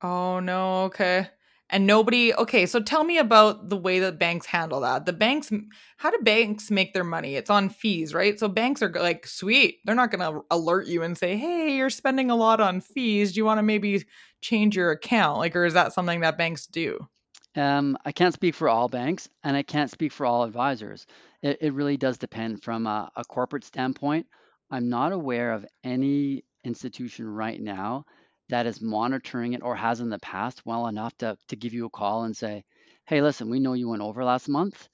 Oh 0.00 0.38
no, 0.38 0.84
okay. 0.84 1.28
And 1.70 1.88
nobody, 1.88 2.32
okay, 2.32 2.66
so 2.66 2.78
tell 2.78 3.02
me 3.02 3.18
about 3.18 3.68
the 3.68 3.76
way 3.76 3.98
that 3.98 4.16
banks 4.16 4.46
handle 4.46 4.78
that. 4.82 5.06
The 5.06 5.12
banks, 5.12 5.50
how 5.96 6.12
do 6.12 6.18
banks 6.18 6.70
make 6.70 6.94
their 6.94 7.02
money? 7.02 7.34
It's 7.34 7.50
on 7.50 7.68
fees, 7.68 8.14
right? 8.14 8.38
So 8.38 8.46
banks 8.46 8.80
are 8.80 8.92
like, 8.92 9.26
sweet, 9.26 9.78
they're 9.84 9.96
not 9.96 10.12
going 10.12 10.32
to 10.32 10.42
alert 10.52 10.86
you 10.86 11.02
and 11.02 11.18
say, 11.18 11.36
hey, 11.36 11.74
you're 11.74 11.90
spending 11.90 12.30
a 12.30 12.36
lot 12.36 12.60
on 12.60 12.80
fees. 12.80 13.32
Do 13.32 13.38
you 13.38 13.44
want 13.44 13.58
to 13.58 13.62
maybe 13.62 14.04
change 14.40 14.76
your 14.76 14.92
account? 14.92 15.38
Like, 15.38 15.56
or 15.56 15.64
is 15.64 15.74
that 15.74 15.94
something 15.94 16.20
that 16.20 16.38
banks 16.38 16.66
do? 16.66 17.08
Um, 17.56 17.98
I 18.04 18.12
can't 18.12 18.34
speak 18.34 18.54
for 18.54 18.68
all 18.68 18.88
banks 18.88 19.28
and 19.42 19.56
I 19.56 19.62
can't 19.62 19.90
speak 19.90 20.12
for 20.12 20.26
all 20.26 20.44
advisors. 20.44 21.06
It, 21.42 21.58
it 21.60 21.74
really 21.74 21.96
does 21.96 22.18
depend 22.18 22.62
from 22.62 22.86
a, 22.86 23.10
a 23.16 23.24
corporate 23.24 23.64
standpoint. 23.64 24.26
I'm 24.70 24.88
not 24.88 25.12
aware 25.12 25.52
of 25.52 25.66
any 25.84 26.44
institution 26.64 27.26
right 27.26 27.60
now 27.60 28.04
that 28.48 28.66
is 28.66 28.80
monitoring 28.80 29.52
it 29.54 29.62
or 29.62 29.76
has 29.76 30.00
in 30.00 30.10
the 30.10 30.18
past 30.18 30.64
well 30.66 30.86
enough 30.88 31.16
to, 31.18 31.36
to 31.48 31.56
give 31.56 31.74
you 31.74 31.86
a 31.86 31.90
call 31.90 32.24
and 32.24 32.36
say, 32.36 32.64
hey, 33.06 33.22
listen, 33.22 33.50
we 33.50 33.60
know 33.60 33.74
you 33.74 33.88
went 33.88 34.02
over 34.02 34.24
last 34.24 34.48
month. 34.48 34.88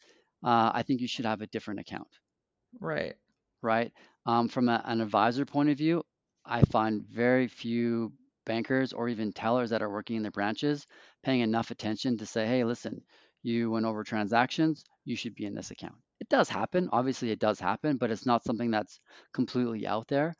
Uh, 0.45 0.71
I 0.75 0.83
think 0.83 1.00
you 1.00 1.09
should 1.09 1.26
have 1.26 1.40
a 1.43 1.47
different 1.49 1.81
account, 1.81 2.09
Right. 2.81 3.17
right? 3.62 3.93
Um, 4.26 4.49
from 4.49 4.69
a, 4.69 4.83
an 4.85 5.00
advisor 5.00 5.45
point 5.45 5.71
of 5.71 5.78
view, 5.78 6.05
I 6.45 6.62
find 6.62 7.05
very 7.07 7.49
few 7.49 8.12
bankers 8.47 8.93
or 8.93 9.09
even 9.09 9.33
tellers 9.33 9.71
that 9.71 9.83
are 9.83 9.90
working 9.90 10.17
in 10.17 10.23
the 10.23 10.31
branches 10.31 10.87
paying 11.23 11.40
enough 11.40 11.71
attention 11.71 12.19
to 12.19 12.26
say, 12.26 12.47
hey, 12.47 12.64
listen, 12.64 13.02
you 13.43 13.71
went 13.71 13.87
over 13.87 14.05
transactions, 14.05 14.85
you 15.05 15.17
should 15.17 15.35
be 15.35 15.47
in 15.47 15.55
this 15.55 15.71
account. 15.71 15.97
It 16.20 16.28
does 16.28 16.48
happen. 16.48 16.88
Obviously, 16.92 17.30
it 17.32 17.40
does 17.40 17.58
happen, 17.58 17.96
but 17.96 18.10
it's 18.12 18.25
not 18.26 18.44
something 18.44 18.70
that's 18.70 19.00
completely 19.32 19.84
out 19.87 20.06
there 20.08 20.34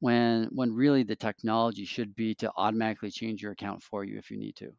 when 0.00 0.46
when 0.54 0.74
really 0.74 1.02
the 1.04 1.16
technology 1.16 1.84
should 1.86 2.14
be 2.14 2.34
to 2.36 2.52
automatically 2.56 3.10
change 3.10 3.42
your 3.42 3.52
account 3.52 3.82
for 3.82 4.04
you 4.04 4.18
if 4.18 4.30
you 4.30 4.38
need 4.38 4.56
to. 4.56 4.76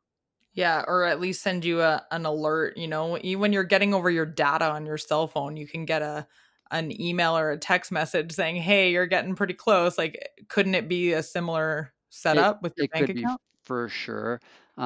Yeah, 0.53 0.83
or 0.87 1.03
at 1.05 1.19
least 1.19 1.41
send 1.41 1.65
you 1.65 1.81
a 1.81 2.05
an 2.11 2.25
alert, 2.25 2.77
you 2.77 2.87
know, 2.87 3.17
when 3.17 3.53
you're 3.53 3.63
getting 3.63 3.93
over 3.93 4.09
your 4.09 4.25
data 4.25 4.65
on 4.69 4.85
your 4.85 4.99
cell 4.99 5.27
phone, 5.27 5.57
you 5.57 5.67
can 5.67 5.85
get 5.85 6.01
a 6.03 6.27
an 6.71 6.99
email 7.01 7.35
or 7.37 7.51
a 7.51 7.57
text 7.57 7.91
message 7.91 8.31
saying, 8.33 8.57
"Hey, 8.57 8.91
you're 8.91 9.07
getting 9.07 9.35
pretty 9.35 9.55
close." 9.55 9.97
Like 9.97 10.29
couldn't 10.49 10.75
it 10.75 10.87
be 10.87 11.13
a 11.13 11.23
similar 11.23 11.93
It 12.29 12.49
setup 12.49 12.61
with 12.61 12.73
your 12.77 12.85
it 12.85 12.93
bank 12.93 13.09
could 13.09 13.13
be 13.13 13.27
account? 13.27 13.41
for 13.63 13.87
sure. 13.87 14.39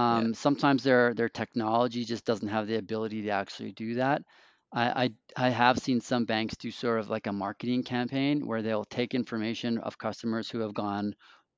Yeah. 0.07 0.27
Um, 0.29 0.33
sometimes 0.33 0.83
their 0.83 1.13
their 1.13 1.29
technology 1.29 2.03
just 2.05 2.25
doesn't 2.25 2.47
have 2.49 2.67
the 2.67 2.75
ability 2.77 3.23
to 3.23 3.29
actually 3.29 3.71
do 3.71 3.95
that. 3.95 4.21
I, 4.77 5.05
I 5.37 5.47
I 5.47 5.49
have 5.49 5.77
seen 5.79 6.01
some 6.01 6.25
banks 6.25 6.55
do 6.57 6.71
sort 6.71 6.99
of 6.99 7.09
like 7.09 7.27
a 7.27 7.33
marketing 7.33 7.83
campaign 7.83 8.45
where 8.47 8.61
they'll 8.61 8.85
take 8.85 9.13
information 9.15 9.77
of 9.79 9.97
customers 9.97 10.49
who 10.49 10.59
have 10.61 10.73
gone, 10.73 11.15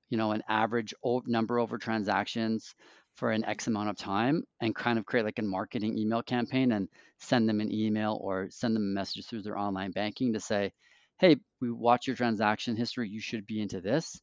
you 0.10 0.18
know, 0.18 0.32
an 0.32 0.44
average 0.50 0.94
number 1.28 1.60
over 1.60 1.78
transactions 1.78 2.74
for 3.16 3.32
an 3.32 3.46
X 3.46 3.68
amount 3.68 3.90
of 3.90 3.98
time 3.98 4.44
and 4.62 4.76
kind 4.76 4.98
of 5.00 5.06
create 5.06 5.26
like 5.26 5.40
a 5.40 5.44
marketing 5.44 5.98
email 5.98 6.24
campaign 6.24 6.72
and 6.72 6.90
send 7.20 7.50
them 7.50 7.62
an 7.62 7.72
email 7.74 8.18
or 8.22 8.50
send 8.52 8.76
them 8.76 8.84
a 8.84 8.96
message 9.00 9.28
through 9.28 9.44
their 9.44 9.58
online 9.60 9.92
banking 9.92 10.34
to 10.34 10.40
say, 10.40 10.72
hey, 11.20 11.36
we 11.62 11.72
watch 11.72 12.08
your 12.08 12.16
transaction 12.16 12.76
history, 12.78 13.10
you 13.10 13.20
should 13.22 13.46
be 13.48 13.62
into 13.62 13.82
this. 13.82 14.22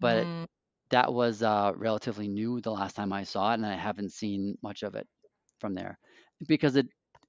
But 0.00 0.28
Mm, 0.28 0.46
that 0.90 1.12
was 1.12 1.42
uh, 1.42 1.72
relatively 1.76 2.28
new 2.28 2.60
the 2.60 2.72
last 2.72 2.94
time 2.96 3.12
I 3.12 3.24
saw 3.24 3.50
it, 3.52 3.54
and 3.54 3.66
I 3.66 3.76
haven't 3.76 4.12
seen 4.12 4.56
much 4.62 4.82
of 4.82 4.94
it 4.94 5.06
from 5.60 5.74
there 5.74 5.98
because 6.48 6.76
it 6.76 6.86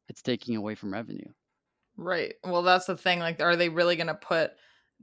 it's 0.09 0.21
taking 0.23 0.55
away 0.57 0.75
from 0.75 0.93
revenue. 0.93 1.31
right. 1.97 2.35
Well, 2.43 2.61
that's 2.63 2.85
the 2.85 2.97
thing. 2.97 3.19
Like, 3.19 3.41
are 3.41 3.55
they 3.55 3.69
really 3.69 3.95
going 3.95 4.07
to 4.07 4.15
put 4.15 4.51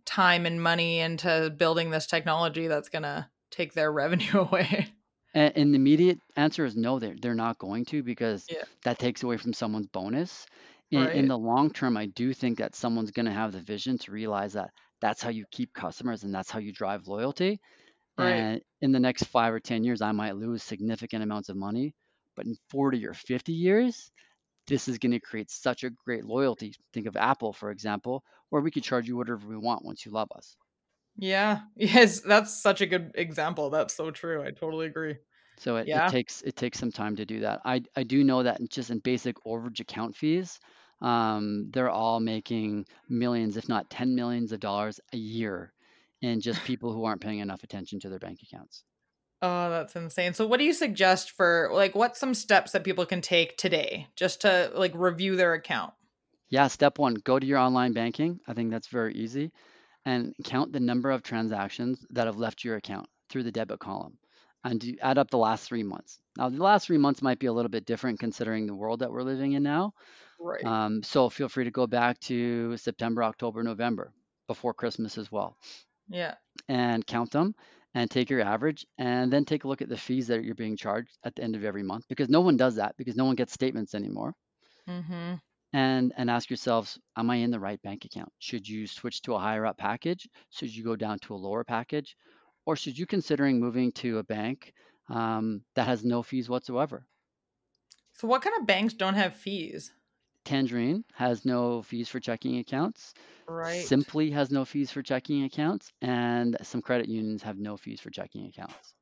time 0.05 0.47
and 0.47 0.63
money 0.63 1.01
into 1.01 1.55
building 1.57 1.91
this 1.91 2.07
technology 2.07 2.67
that's 2.69 2.89
going 2.89 3.03
to 3.03 3.29
take 3.51 3.73
their 3.75 3.93
revenue 3.93 4.41
away? 4.41 4.93
And, 5.35 5.57
and 5.57 5.73
the 5.73 5.77
immediate 5.77 6.19
answer 6.37 6.65
is 6.65 6.77
no, 6.77 6.99
they're 6.99 7.17
they're 7.21 7.35
not 7.35 7.59
going 7.59 7.85
to 7.87 8.03
because 8.03 8.51
Yeah. 8.51 8.65
that 8.85 8.99
takes 8.99 9.23
away 9.23 9.37
from 9.37 9.53
someone's 9.53 9.87
bonus. 9.89 10.47
In, 10.91 11.09
in 11.11 11.29
the 11.29 11.39
long 11.39 11.71
term, 11.73 11.97
I 11.97 12.07
do 12.07 12.33
think 12.33 12.59
that 12.59 12.75
someone's 12.77 13.11
going 13.11 13.27
to 13.27 13.33
have 13.33 13.53
the 13.53 13.61
vision 13.61 13.99
to 13.99 14.13
realize 14.13 14.53
that 14.53 14.71
that's 15.01 15.21
how 15.23 15.31
you 15.31 15.45
keep 15.51 15.73
customers 15.75 16.23
and 16.23 16.33
that's 16.35 16.51
how 16.51 16.59
you 16.61 16.73
drive 16.73 17.07
loyalty. 17.09 17.61
Right. 18.19 18.49
And 18.51 18.63
in 18.83 18.93
the 18.93 19.01
next 19.01 19.25
five 19.25 19.55
or 19.55 19.61
10 19.61 19.85
years, 19.85 20.03
I 20.03 20.13
might 20.13 20.37
lose 20.37 20.63
significant 20.65 21.23
amounts 21.25 21.49
of 21.51 21.57
money. 21.57 21.95
But 22.37 22.47
in 22.47 22.57
40 22.71 23.07
or 23.07 23.15
50 23.15 23.53
years, 23.55 24.11
this 24.67 24.89
is 24.89 24.99
going 24.99 25.13
to 25.13 25.21
create 25.21 25.51
such 25.51 25.85
a 25.85 25.91
great 25.91 26.25
loyalty. 26.25 26.75
Think 26.93 27.07
of 27.07 27.17
Apple, 27.17 27.53
for 27.53 27.71
example, 27.71 28.25
where 28.51 28.63
we 28.63 28.71
could 28.71 28.85
charge 28.85 29.09
you 29.09 29.17
whatever 29.17 29.47
we 29.47 29.57
want 29.57 29.85
once 29.85 30.05
you 30.05 30.13
love 30.13 30.29
us. 30.35 30.57
Yeah. 31.17 31.63
Yes, 31.77 32.21
that's 32.21 32.61
such 32.63 32.81
a 32.81 32.87
good 32.87 33.13
example. 33.15 33.71
That's 33.71 33.95
so 33.95 34.11
true. 34.11 34.43
I 34.43 34.51
totally 34.51 34.87
agree. 34.87 35.17
So 35.59 35.77
it, 35.77 35.89
it 35.93 36.07
takes 36.07 36.43
it 36.43 36.57
takes 36.57 36.79
some 36.79 36.93
time 36.93 37.17
to 37.17 37.27
do 37.27 37.41
that. 37.41 37.61
I 37.65 37.83
I 37.97 38.03
do 38.05 38.25
know 38.25 38.43
that 38.43 38.61
just 38.71 38.91
in 38.91 38.99
basic 39.01 39.37
overage 39.47 39.81
account 39.81 40.17
fees, 40.17 40.59
um, 41.01 41.71
they're 41.71 41.91
all 41.91 42.21
making 42.21 42.87
millions, 43.09 43.57
if 43.57 43.69
not 43.69 43.91
10 43.91 44.15
millions 44.15 44.53
of 44.53 44.61
dollars 44.61 45.01
a 45.13 45.17
year 45.17 45.73
in 46.23 46.41
just 46.41 46.63
people 46.65 46.93
who 46.93 47.05
aren't 47.05 47.21
paying 47.23 47.39
enough 47.41 47.63
attention 47.63 48.01
to 48.01 48.09
their 48.09 48.19
bank 48.19 48.41
accounts. 48.43 48.85
Oh, 49.43 49.71
that's 49.71 49.95
insane. 49.97 50.33
So 50.35 50.47
what 50.47 50.59
do 50.59 50.65
you 50.65 50.73
suggest 50.73 51.33
for 51.33 51.69
like 51.73 51.95
what's 51.95 52.19
some 52.19 52.35
steps 52.35 52.73
that 52.73 52.85
people 52.85 53.05
can 53.05 53.21
take 53.21 53.57
today 53.57 54.09
just 54.17 54.41
to 54.43 54.71
like 54.75 54.93
review 54.95 55.37
their 55.37 55.53
account? 55.55 55.93
Yeah, 56.49 56.69
step 56.69 56.99
one, 56.99 57.15
go 57.15 57.39
to 57.39 57.47
your 57.47 57.59
online 57.59 57.93
banking. 57.93 58.41
I 58.47 58.55
think 58.55 58.71
that's 58.71 58.89
very 58.89 59.15
easy. 59.15 59.53
And 60.05 60.35
count 60.45 60.73
the 60.73 60.81
number 60.81 61.11
of 61.11 61.23
transactions 61.23 62.07
that 62.11 62.27
have 62.27 62.37
left 62.37 62.65
your 62.65 62.77
account 62.77 63.09
through 63.29 63.43
the 63.43 63.53
debit 63.53 63.81
column. 63.81 64.19
And 64.65 64.81
do, 64.81 64.95
add 65.03 65.19
up 65.19 65.31
the 65.31 65.39
last 65.39 65.67
three 65.69 65.83
months. 65.83 66.21
Now, 66.37 66.49
the 66.49 66.63
last 66.63 66.87
three 66.87 66.99
months 66.99 67.23
might 67.23 67.39
be 67.39 67.47
a 67.47 67.53
little 67.53 67.69
bit 67.69 67.85
different 67.85 68.19
considering 68.21 68.67
the 68.67 68.75
world 68.75 69.01
that 69.01 69.11
we're 69.11 69.23
living 69.23 69.53
in 69.53 69.63
now. 69.63 69.93
Right. 70.41 70.65
Um, 70.65 71.03
so 71.03 71.29
feel 71.29 71.49
free 71.49 71.65
to 71.65 71.71
go 71.71 71.87
back 71.87 72.19
to 72.21 72.77
September, 72.77 73.23
October, 73.23 73.63
November, 73.63 74.13
before 74.49 74.75
Christmas 74.75 75.19
as 75.19 75.31
well, 75.31 75.57
Yeah. 76.09 76.35
and 76.69 77.07
count 77.07 77.31
them 77.31 77.55
and 77.97 78.11
take 78.13 78.31
your 78.31 78.43
average 78.43 78.87
and 78.99 79.33
then 79.33 79.45
take 79.47 79.65
a 79.65 79.69
look 79.69 79.83
at 79.83 79.91
the 79.91 79.99
fees 79.99 80.29
that 80.29 80.45
you're 80.45 80.55
being 80.57 80.79
charged 80.79 81.19
at 81.25 81.35
the 81.37 81.43
end 81.45 81.57
of 81.57 81.65
every 81.65 81.83
month 81.85 82.07
because 82.09 82.31
no 82.31 82.43
one 82.43 82.57
does 82.59 82.77
that 82.77 82.97
because 82.99 83.17
no 83.17 83.27
one 83.27 83.37
gets 83.37 83.55
statements 83.55 83.97
anymore. 83.97 84.35
Mhm. 84.87 85.41
and 85.73 86.13
and 86.17 86.31
ask 86.31 86.49
yourselves, 86.51 86.99
am 87.17 87.31
I 87.31 87.37
in 87.37 87.51
the 87.51 87.61
right 87.61 87.81
bank 87.83 88.05
account? 88.05 88.33
Should 88.39 88.69
you 88.69 88.87
switch 88.87 89.23
to 89.23 89.35
a 89.35 89.39
higher 89.39 89.65
up 89.67 89.79
package? 89.79 90.29
Should 90.51 90.75
you 90.75 90.83
go 90.85 90.97
down 90.97 91.19
to 91.21 91.35
a 91.35 91.37
lower 91.37 91.65
package? 91.65 92.17
Or 92.65 92.75
should 92.77 92.99
you 92.99 93.07
considering 93.07 93.61
moving 93.61 93.93
to 93.93 94.19
a 94.19 94.25
bank 94.25 94.73
um, 95.09 95.65
that 95.75 95.87
has 95.87 96.05
no 96.05 96.23
fees 96.23 96.49
whatsoever? 96.49 97.07
So 98.13 98.27
what 98.27 98.43
kind 98.43 98.57
of 98.59 98.67
banks 98.67 98.95
don't 98.95 99.15
have 99.15 99.37
fees? 99.37 99.93
Tangerine 100.47 101.05
has 101.15 101.45
no 101.45 101.83
fees 101.83 102.09
for 102.09 102.21
checking 102.21 102.59
accounts. 102.59 103.15
Right. 103.49 103.91
Simplii 103.91 104.33
has 104.33 104.51
no 104.51 104.65
fees 104.65 104.91
for 104.91 105.03
checking 105.03 105.45
accounts, 105.45 105.93
and 106.03 106.57
some 106.63 106.83
credit 106.83 107.09
unions 107.09 107.43
have 107.43 107.59
no 107.59 107.77
fees 107.77 108.01
for 108.01 108.11
checking 108.11 108.47
accounts. 108.47 108.95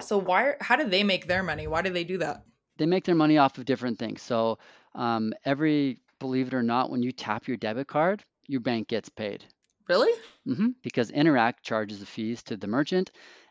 So 0.00 0.18
why 0.18 0.56
how 0.60 0.76
do 0.76 0.84
they 0.88 1.04
make 1.04 1.26
their 1.26 1.42
money? 1.42 1.66
Why 1.66 1.82
do 1.82 1.90
they 1.90 2.04
do 2.04 2.18
that? 2.18 2.44
They 2.78 2.86
make 2.86 3.04
their 3.04 3.14
money 3.14 3.38
off 3.38 3.58
of 3.58 3.64
different 3.64 3.98
things. 3.98 4.22
So 4.22 4.58
um, 4.94 5.34
every, 5.44 6.00
believe 6.18 6.48
it 6.48 6.54
or 6.54 6.62
not, 6.62 6.90
when 6.90 7.02
you 7.02 7.12
tap 7.12 7.46
your 7.46 7.56
debit 7.56 7.86
card, 7.88 8.24
your 8.48 8.60
bank 8.60 8.88
gets 8.88 9.08
paid. 9.08 9.44
Really? 9.88 10.12
Mm-hmm. 10.46 10.68
Because 10.82 11.10
Interac 11.10 11.60
charges 11.62 12.00
the 12.00 12.06
fees 12.06 12.42
to 12.44 12.56
the 12.56 12.66
merchant, 12.66 13.10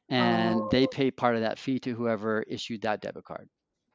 and 0.10 0.70
they 0.70 0.86
Oh, 0.86 0.88
pay 0.88 1.12
part 1.12 1.36
of 1.36 1.42
that 1.42 1.60
fee 1.60 1.80
to 1.80 1.96
whoever 1.96 2.44
issued 2.44 2.82
that 2.82 3.02
debit 3.02 3.26
card. 3.26 3.50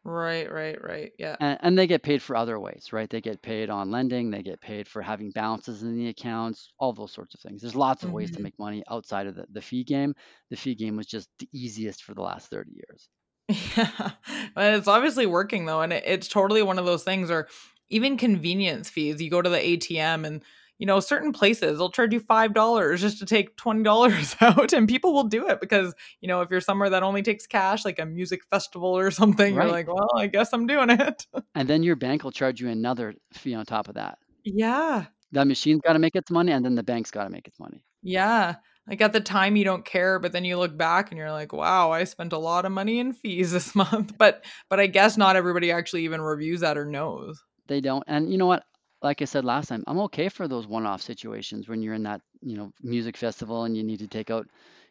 Right, 0.05 0.51
right, 0.51 0.83
right. 0.83 1.13
Yeah. 1.19 1.37
And, 1.39 1.59
and 1.63 1.79
they 1.79 1.87
get 1.87 2.03
paid 2.03 2.23
for 2.23 2.35
other 2.37 2.59
ways, 2.61 2.93
right? 2.93 3.09
They 3.11 3.21
get 3.21 3.41
paid 3.43 3.71
on 3.71 3.91
lending, 3.91 4.31
they 4.31 4.43
get 4.43 4.61
paid 4.61 4.87
for 4.89 5.01
having 5.03 5.31
balances 5.31 5.83
in 5.83 5.95
the 5.97 6.09
accounts, 6.09 6.73
all 6.79 6.93
those 6.93 7.13
sorts 7.13 7.35
of 7.35 7.41
things. 7.41 7.61
There's 7.63 7.75
lots 7.77 8.05
of 8.05 8.11
ways 8.13 8.31
to 8.33 8.41
Mhm. 8.41 8.43
make 8.43 8.59
money 8.59 8.83
outside 8.91 9.27
of 9.29 9.35
the, 9.37 9.47
the 9.51 9.63
fee 9.63 9.85
game. 9.85 10.15
The 10.51 10.57
fee 10.57 10.75
game 10.75 10.97
was 10.97 11.07
just 11.07 11.29
the 11.39 11.49
easiest 11.53 12.03
for 12.05 12.15
the 12.15 12.23
last 12.23 12.51
30 12.51 12.73
years. 12.73 13.09
Yeah. 13.49 14.13
But 14.55 14.75
it's 14.75 14.89
obviously 14.89 15.27
working 15.27 15.67
though, 15.67 15.83
and 15.83 15.93
it, 15.93 16.05
it's 16.07 16.29
totally 16.29 16.63
one 16.63 16.79
of 16.79 16.87
those 16.87 17.05
things 17.05 17.31
or 17.31 17.49
even 17.89 18.17
convenience 18.17 18.89
fees. 18.89 19.21
You 19.21 19.31
go 19.31 19.43
to 19.43 19.51
the 19.51 19.59
ATM 19.59 20.25
and 20.25 20.43
you 20.79 20.87
know, 20.87 21.01
certain 21.01 21.33
places 21.33 21.79
they'll 21.79 21.91
charge 21.91 22.13
you 22.13 22.21
five 22.21 22.53
dollars 22.55 23.01
just 23.01 23.19
to 23.21 23.27
take 23.27 23.57
twenty 23.57 23.83
dollars 23.83 24.35
out, 24.41 24.73
and 24.73 24.89
people 24.89 25.13
will 25.13 25.25
do 25.25 25.49
it 25.49 25.61
because 25.61 25.95
you 26.21 26.29
know 26.29 26.41
if 26.41 26.51
you're 26.51 26.61
somewhere 26.61 26.91
that 26.91 27.03
only 27.03 27.23
takes 27.23 27.47
cash, 27.47 27.85
like 27.85 27.99
a 27.99 28.07
music 28.07 28.41
festival 28.51 28.97
or 28.97 29.11
something, 29.11 29.55
you're 29.55 29.67
like, 29.67 29.87
well, 29.87 30.09
I 30.17 30.27
guess 30.27 30.53
I'm 30.53 30.67
doing 30.67 30.91
it. 30.91 31.27
And 31.55 31.69
then 31.69 31.83
your 31.83 31.97
bank 31.97 32.25
will 32.25 32.33
charge 32.33 32.61
you 32.61 32.69
another 32.69 33.15
fee 33.33 33.55
on 33.55 33.65
top 33.67 33.89
of 33.89 33.95
that. 33.95 34.19
yeah, 34.45 35.07
The 35.33 35.45
machine's 35.45 35.81
got 35.83 35.93
to 35.95 35.99
make 35.99 36.17
its 36.17 36.31
money, 36.31 36.53
and 36.53 36.65
then 36.65 36.75
the 36.75 36.83
bank's 36.83 37.11
got 37.11 37.25
to 37.25 37.31
make 37.31 37.47
its 37.49 37.59
money. 37.61 37.83
yeah. 38.03 38.57
Like 38.87 39.01
at 39.01 39.15
the 39.15 39.21
time 39.21 39.57
you 39.57 39.65
don't 39.65 39.83
care, 39.83 40.19
but 40.19 40.33
then 40.33 40.45
you 40.45 40.59
look 40.59 40.77
back 40.77 41.11
and 41.11 41.17
you're 41.17 41.33
like, 41.33 41.55
wow, 41.55 41.91
I 41.91 42.05
spent 42.05 42.35
a 42.35 42.39
lot 42.39 42.67
of 42.67 42.73
money 42.73 42.99
in 42.99 43.15
fees 43.15 43.51
this 43.57 43.75
month. 43.75 44.19
But 44.19 44.45
but 44.69 44.79
I 44.79 44.89
guess 44.89 45.17
not 45.17 45.37
everybody 45.37 45.73
actually 45.73 46.05
even 46.05 46.21
reviews 46.21 46.61
that 46.61 46.77
or 46.77 46.85
knows. 46.85 47.43
They 47.67 47.81
don't. 47.81 48.05
And 48.07 48.31
you 48.31 48.37
know 48.37 48.45
what? 48.47 48.65
Like 49.05 49.21
I 49.21 49.27
said 49.27 49.45
last 49.45 49.69
time, 49.69 49.85
I'm 49.87 50.01
okay 50.01 50.31
for 50.31 50.49
those 50.49 50.67
one-off 50.67 51.03
situations 51.03 51.69
when 51.69 51.83
you're 51.83 51.93
in 51.95 52.03
that, 52.05 52.23
you 52.41 52.57
know, 52.57 52.73
music 52.83 53.17
festival 53.19 53.65
and 53.65 53.77
you 53.77 53.85
need 53.85 53.99
to 53.99 54.09
take 54.09 54.31
out, 54.31 54.47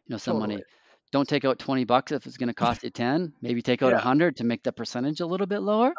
you 0.05 0.13
know, 0.13 0.17
some 0.17 0.35
Totally. 0.35 0.53
money. 0.53 0.63
Don't 1.11 1.27
take 1.27 1.45
out 1.45 1.57
20 1.59 1.83
bucks 1.83 2.11
if 2.11 2.25
it's 2.27 2.37
going 2.37 2.47
to 2.47 2.53
cost 2.53 2.83
you 2.83 2.91
10. 2.91 3.33
Maybe 3.41 3.61
take 3.61 3.81
out 3.81 3.89
Yeah. 3.91 3.97
100 3.97 4.37
to 4.37 4.43
make 4.43 4.61
the 4.63 4.71
percentage 4.71 5.19
a 5.19 5.25
little 5.25 5.47
bit 5.47 5.61
lower. 5.61 5.93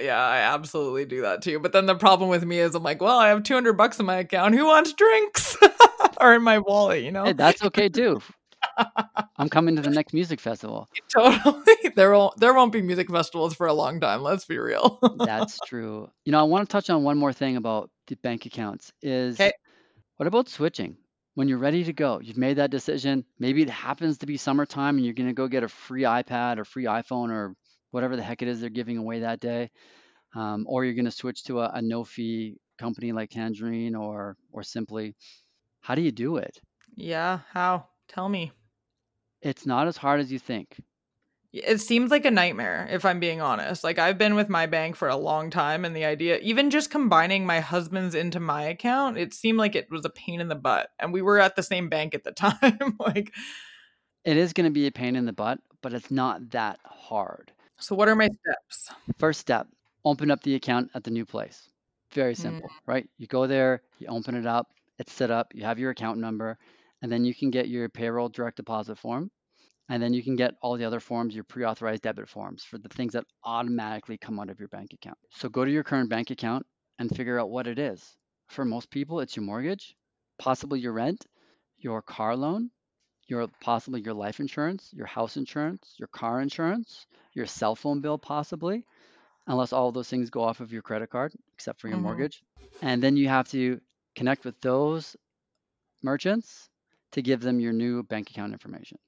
Yeah, 0.00 0.18
I 0.20 0.38
absolutely 0.38 1.04
do 1.04 1.22
that 1.22 1.42
too. 1.42 1.60
But 1.60 1.72
then 1.72 1.86
the 1.86 1.94
problem 1.94 2.30
with 2.30 2.44
me 2.44 2.58
is 2.58 2.74
I'm 2.74 2.82
like, 2.82 3.00
well, 3.00 3.18
I 3.18 3.28
have 3.28 3.44
200 3.44 3.74
bucks 3.74 4.00
in 4.00 4.06
my 4.06 4.16
account. 4.16 4.54
Who 4.56 4.66
wants 4.66 4.92
drinks? 4.92 5.56
or 6.20 6.34
in 6.34 6.42
my 6.42 6.58
wallet, 6.58 7.02
you 7.04 7.12
Hey, 7.24 7.32
know? 7.32 7.34
that's 7.34 7.62
okay 7.62 7.88
too. 7.88 8.20
I'm 9.38 9.48
coming 9.48 9.76
to 9.76 9.82
the 9.82 9.90
next 9.90 10.12
music 10.14 10.40
festival. 10.40 10.88
totally. 11.14 11.64
There 11.94 12.12
won't 12.12 12.38
there 12.38 12.54
won't 12.54 12.72
be 12.72 12.82
music 12.82 13.10
festivals 13.10 13.54
for 13.54 13.66
a 13.66 13.72
long 13.72 14.00
time. 14.00 14.22
Let's 14.22 14.44
be 14.44 14.58
real. 14.58 14.98
That's 15.24 15.60
true. 15.60 16.10
You 16.24 16.32
know, 16.32 16.40
I 16.40 16.44
want 16.44 16.68
to 16.68 16.72
touch 16.72 16.90
on 16.90 17.02
one 17.02 17.18
more 17.18 17.32
thing 17.32 17.56
about 17.56 17.90
the 18.06 18.16
bank 18.16 18.46
accounts 18.46 18.92
is 19.02 19.36
Okay. 19.36 19.52
what 20.16 20.26
about 20.26 20.48
switching? 20.48 20.96
when 21.34 21.48
you're 21.48 21.56
ready 21.58 21.82
to 21.82 21.94
go, 21.94 22.20
you've 22.20 22.36
made 22.36 22.58
that 22.58 22.70
decision. 22.70 23.24
Maybe 23.38 23.62
it 23.62 23.70
happens 23.70 24.18
to 24.18 24.26
be 24.26 24.36
summertime 24.36 24.96
and 24.96 25.04
you're 25.04 25.14
going 25.14 25.30
to 25.30 25.32
go 25.34 25.48
get 25.48 25.62
a 25.62 25.68
free 25.68 26.02
iPad 26.02 26.58
or 26.58 26.64
free 26.66 26.84
iPhone 26.84 27.30
or 27.30 27.54
whatever 27.90 28.16
the 28.16 28.22
heck 28.22 28.42
it 28.42 28.48
is 28.48 28.60
they're 28.60 28.68
giving 28.68 28.98
away 28.98 29.20
that 29.20 29.40
day. 29.40 29.70
Um, 30.34 30.66
or 30.68 30.84
you're 30.84 30.94
going 30.94 31.06
to 31.06 31.10
switch 31.10 31.44
to 31.44 31.60
a, 31.60 31.70
a 31.74 31.82
no 31.82 32.04
fee 32.04 32.58
company 32.78 33.12
like 33.12 33.30
Tangerine 33.30 33.94
or 33.94 34.36
or 34.52 34.62
Simplii. 34.62 35.14
How 35.80 35.94
do 35.94 36.02
you 36.02 36.12
do 36.12 36.36
it? 36.36 36.60
Yeah, 36.96 37.40
how? 37.50 37.88
Tell 38.08 38.28
me. 38.28 38.52
It's 39.42 39.66
not 39.66 39.86
as 39.88 39.96
hard 39.96 40.20
as 40.20 40.30
you 40.32 40.38
think. 40.38 40.80
It 41.52 41.82
seems 41.82 42.10
like 42.10 42.24
a 42.24 42.30
nightmare, 42.30 42.88
if 42.90 43.04
I'm 43.04 43.20
being 43.20 43.42
honest. 43.42 43.84
Like, 43.84 43.98
I've 43.98 44.16
been 44.16 44.34
with 44.34 44.48
my 44.48 44.64
bank 44.64 44.96
for 44.96 45.08
a 45.08 45.16
long 45.16 45.50
time, 45.50 45.84
and 45.84 45.94
the 45.94 46.06
idea, 46.06 46.38
even 46.38 46.70
just 46.70 46.90
combining 46.90 47.44
my 47.44 47.60
husband's 47.60 48.14
into 48.14 48.40
my 48.40 48.62
account, 48.62 49.18
it 49.18 49.34
seemed 49.34 49.58
like 49.58 49.74
it 49.74 49.90
was 49.90 50.06
a 50.06 50.10
pain 50.10 50.40
in 50.40 50.48
the 50.48 50.54
butt. 50.54 50.88
And 50.98 51.12
we 51.12 51.20
were 51.20 51.38
at 51.38 51.54
the 51.56 51.62
same 51.62 51.90
bank 51.90 52.14
at 52.14 52.24
the 52.24 52.32
time. 52.32 52.96
like, 52.98 53.34
It 54.24 54.38
is 54.38 54.54
going 54.54 54.64
to 54.64 54.70
be 54.70 54.86
a 54.86 54.92
pain 54.92 55.14
in 55.14 55.26
the 55.26 55.32
butt, 55.34 55.58
but 55.82 55.92
it's 55.92 56.10
not 56.10 56.48
that 56.50 56.78
hard. 56.86 57.52
so 57.78 57.94
what 57.94 58.08
are 58.08 58.16
my 58.16 58.28
steps? 58.28 58.90
First 59.18 59.40
step, 59.40 59.66
open 60.06 60.30
up 60.30 60.42
the 60.42 60.54
account 60.54 60.90
at 60.94 61.04
the 61.04 61.10
new 61.10 61.26
place. 61.26 61.68
Very 62.12 62.32
Mm. 62.34 62.38
simple, 62.38 62.70
right? 62.86 63.06
You 63.18 63.26
go 63.26 63.46
there, 63.46 63.82
you 63.98 64.06
open 64.06 64.36
it 64.36 64.46
up, 64.46 64.68
it's 64.98 65.12
set 65.12 65.30
up, 65.30 65.54
you 65.54 65.64
have 65.64 65.78
your 65.78 65.90
account 65.90 66.18
number, 66.18 66.56
and 67.02 67.12
then 67.12 67.24
you 67.24 67.34
can 67.34 67.50
get 67.50 67.68
your 67.68 67.88
payroll 67.90 68.28
direct 68.30 68.56
deposit 68.58 68.96
form. 68.98 69.30
And 69.88 70.02
then 70.02 70.14
you 70.14 70.22
can 70.22 70.36
get 70.36 70.54
all 70.62 70.76
the 70.76 70.84
other 70.84 71.00
forms, 71.00 71.34
your 71.34 71.44
pre 71.44 71.64
authorized 71.64 72.02
debit 72.02 72.28
forms 72.28 72.64
for 72.64 72.78
the 72.78 72.88
things 72.88 73.12
that 73.14 73.26
automatically 73.44 74.18
come 74.18 74.38
out 74.40 74.50
of 74.50 74.58
your 74.58 74.68
bank 74.68 74.92
account. 74.94 75.18
So 75.30 75.48
go 75.48 75.64
to 75.64 75.70
your 75.70 75.84
current 75.84 76.08
bank 76.10 76.30
account 76.30 76.66
and 76.98 77.14
figure 77.14 77.38
out 77.38 77.50
what 77.50 77.66
it 77.66 77.78
is. 77.78 78.16
For 78.48 78.64
most 78.64 78.90
people, 78.90 79.20
it's 79.20 79.36
your 79.36 79.44
mortgage, 79.44 79.96
possibly 80.38 80.80
your 80.80 80.92
rent, 80.92 81.26
your 81.78 82.02
car 82.02 82.36
loan, 82.36 82.70
your 83.28 83.48
possibly 83.60 84.00
your 84.02 84.14
life 84.14 84.40
insurance, 84.40 84.90
your 84.92 85.06
house 85.06 85.36
insurance, 85.36 85.94
your 85.98 86.08
car 86.08 86.40
insurance, 86.40 87.06
your 87.34 87.46
cell 87.46 87.74
phone 87.76 88.00
bill, 88.00 88.18
possibly, 88.18 88.84
unless 89.46 89.72
all 89.72 89.92
those 89.92 90.08
things 90.08 90.30
go 90.30 90.42
off 90.42 90.60
of 90.60 90.72
your 90.72 90.82
credit 90.82 91.10
card, 91.10 91.32
except 91.54 91.80
for 91.80 91.88
your 91.88 91.96
Mhm. 91.96 91.98
mortgage. 91.98 92.42
And 92.82 93.02
then 93.02 93.16
you 93.16 93.28
have 93.28 93.48
to 93.50 93.80
connect 94.14 94.44
with 94.44 94.60
those 94.60 95.16
merchants 96.02 96.68
to 97.12 97.22
give 97.22 97.40
them 97.40 97.60
your 97.60 97.72
new 97.72 98.02
bank 98.02 98.30
account 98.30 98.52
information. 98.52 98.98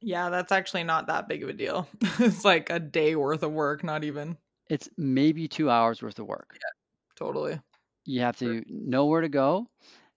Yeah, 0.00 0.30
that's 0.30 0.52
actually 0.52 0.84
not 0.84 1.06
that 1.06 1.28
big 1.28 1.42
of 1.42 1.48
a 1.48 1.52
deal. 1.52 1.88
it's 2.18 2.44
like 2.44 2.70
a 2.70 2.80
day 2.80 3.14
worth 3.16 3.42
of 3.42 3.52
work, 3.52 3.84
not 3.84 4.04
even. 4.04 4.36
It's 4.68 4.88
maybe 4.96 5.46
two 5.46 5.70
hours 5.70 6.02
worth 6.02 6.18
of 6.18 6.26
work. 6.26 6.58
Yeah, 6.60 6.70
totally. 7.16 7.60
You 8.04 8.20
have 8.20 8.36
to 8.38 8.64
know 8.68 9.06
where 9.06 9.20
to 9.20 9.28
go, 9.28 9.68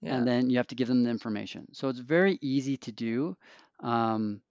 Yeah. 0.01 0.11
and 0.13 0.27
then 0.27 0.49
you 0.49 0.57
have 0.57 0.67
to 0.67 0.75
give 0.75 0.87
them 0.87 1.03
the 1.03 1.09
information. 1.09 1.73
So 1.73 1.89
it's 1.89 1.99
very 1.99 2.37
easy 2.41 2.77
to 2.77 2.91
do. 2.91 3.37
Um, 3.79 4.41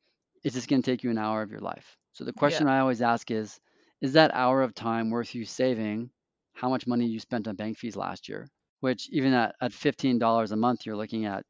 it's 0.44 0.54
just 0.54 0.68
going 0.68 0.82
to 0.82 0.90
take 0.90 1.02
you 1.04 1.10
an 1.10 1.18
hour 1.18 1.42
of 1.42 1.50
your 1.50 1.60
life. 1.60 1.96
So 2.12 2.24
the 2.24 2.32
Yeah. 2.40 2.60
question 2.60 2.68
I 2.68 2.80
always 2.80 3.02
ask 3.02 3.30
is, 3.30 3.60
is 4.00 4.12
that 4.14 4.34
hour 4.34 4.62
of 4.62 4.74
time 4.74 5.10
worth 5.10 5.34
you 5.34 5.44
saving 5.44 6.10
how 6.54 6.68
much 6.68 6.86
money 6.86 7.06
you 7.06 7.20
spent 7.20 7.48
on 7.48 7.56
bank 7.56 7.78
fees 7.78 7.96
last 7.96 8.28
year? 8.28 8.48
Which 8.80 9.08
even 9.10 9.32
at, 9.32 9.56
at 9.60 9.72
$15 9.72 10.52
a 10.52 10.56
month, 10.56 10.86
you're 10.86 10.96
looking 10.96 11.24
at 11.26 11.44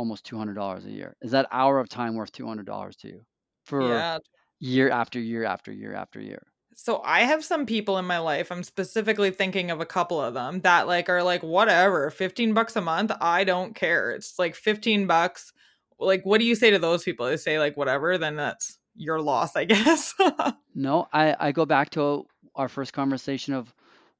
almost 0.00 0.24
$200 0.26 0.86
a 0.86 0.90
year. 0.92 1.16
Is 1.22 1.32
that 1.32 1.48
hour 1.52 1.78
of 1.80 1.88
time 1.88 2.14
worth 2.16 2.32
$200 2.32 2.96
to 2.98 3.08
you 3.08 3.26
for 3.66 3.86
Yeah. 3.86 4.18
year 4.60 4.90
after 4.90 5.20
year 5.20 5.44
after 5.44 5.72
year 5.72 5.94
after 5.94 6.20
year? 6.20 6.42
So 6.74 7.02
I 7.04 7.20
have 7.22 7.44
some 7.44 7.66
people 7.66 7.98
in 7.98 8.06
my 8.06 8.18
life, 8.18 8.50
I'm 8.50 8.62
specifically 8.62 9.30
thinking 9.30 9.70
of 9.70 9.80
a 9.80 9.86
couple 9.86 10.20
of 10.20 10.34
them 10.34 10.60
that 10.60 10.86
like 10.86 11.08
are 11.08 11.22
like 11.22 11.42
whatever, 11.42 12.10
15 12.10 12.54
bucks 12.54 12.76
a 12.76 12.80
month, 12.80 13.12
I 13.20 13.44
don't 13.44 13.74
care. 13.74 14.12
It's 14.12 14.38
like 14.38 14.54
15 14.54 15.06
bucks. 15.06 15.52
Like 15.98 16.24
what 16.24 16.38
do 16.38 16.46
you 16.46 16.54
say 16.54 16.70
to 16.70 16.78
those 16.78 17.02
people? 17.04 17.26
They 17.26 17.36
say 17.36 17.58
like 17.58 17.76
whatever, 17.76 18.16
then 18.18 18.36
that's 18.36 18.78
your 18.94 19.20
loss, 19.20 19.56
I 19.56 19.64
guess. 19.66 20.14
No, 20.74 21.06
I, 21.12 21.36
I 21.38 21.52
go 21.52 21.64
back 21.64 21.90
to 21.90 22.26
our 22.56 22.68
first 22.68 22.92
conversation 22.92 23.54
of 23.54 23.72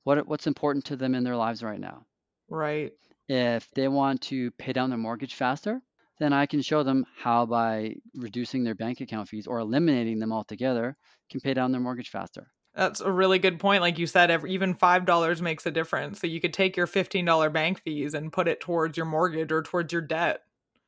what 0.04 0.26
what's 0.28 0.46
important 0.46 0.84
to 0.86 0.96
them 0.96 1.14
in 1.16 1.24
their 1.24 1.36
lives 1.36 1.62
right 1.62 1.80
now. 1.80 2.06
right. 2.48 2.92
If 3.30 3.70
they 3.70 3.88
want 3.88 4.20
to 4.24 4.50
pay 4.50 4.74
down 4.74 4.90
their 4.90 4.98
mortgage 4.98 5.34
faster, 5.34 5.80
then 6.18 6.34
I 6.34 6.44
can 6.44 6.60
show 6.60 6.82
them 6.82 7.06
how 7.16 7.46
by 7.46 7.94
reducing 8.14 8.62
their 8.62 8.74
bank 8.74 9.00
account 9.00 9.30
fees 9.30 9.46
or 9.46 9.58
eliminating 9.58 10.18
them 10.18 10.32
altogether 10.34 10.98
can 11.30 11.40
pay 11.40 11.54
down 11.54 11.72
their 11.72 11.80
mortgage 11.80 12.10
faster. 12.10 12.52
That's 12.74 13.00
a 13.00 13.10
really 13.10 13.38
good 13.38 13.58
point. 13.58 13.80
Like 13.82 13.98
you 13.98 14.06
said, 14.06 14.30
every, 14.30 14.52
even 14.52 14.74
$5 14.74 15.42
makes 15.42 15.66
a 15.66 15.70
difference. 15.72 16.20
So 16.20 16.26
you 16.26 16.40
could 16.40 16.54
take 16.54 16.76
your 16.76 16.86
$15 16.86 17.50
bank 17.50 17.82
fees 17.82 18.14
and 18.14 18.32
put 18.32 18.48
it 18.48 18.60
towards 18.60 18.96
your 18.96 19.06
mortgage 19.06 19.50
or 19.50 19.62
towards 19.62 19.92
your 19.92 20.02
debt. 20.02 20.44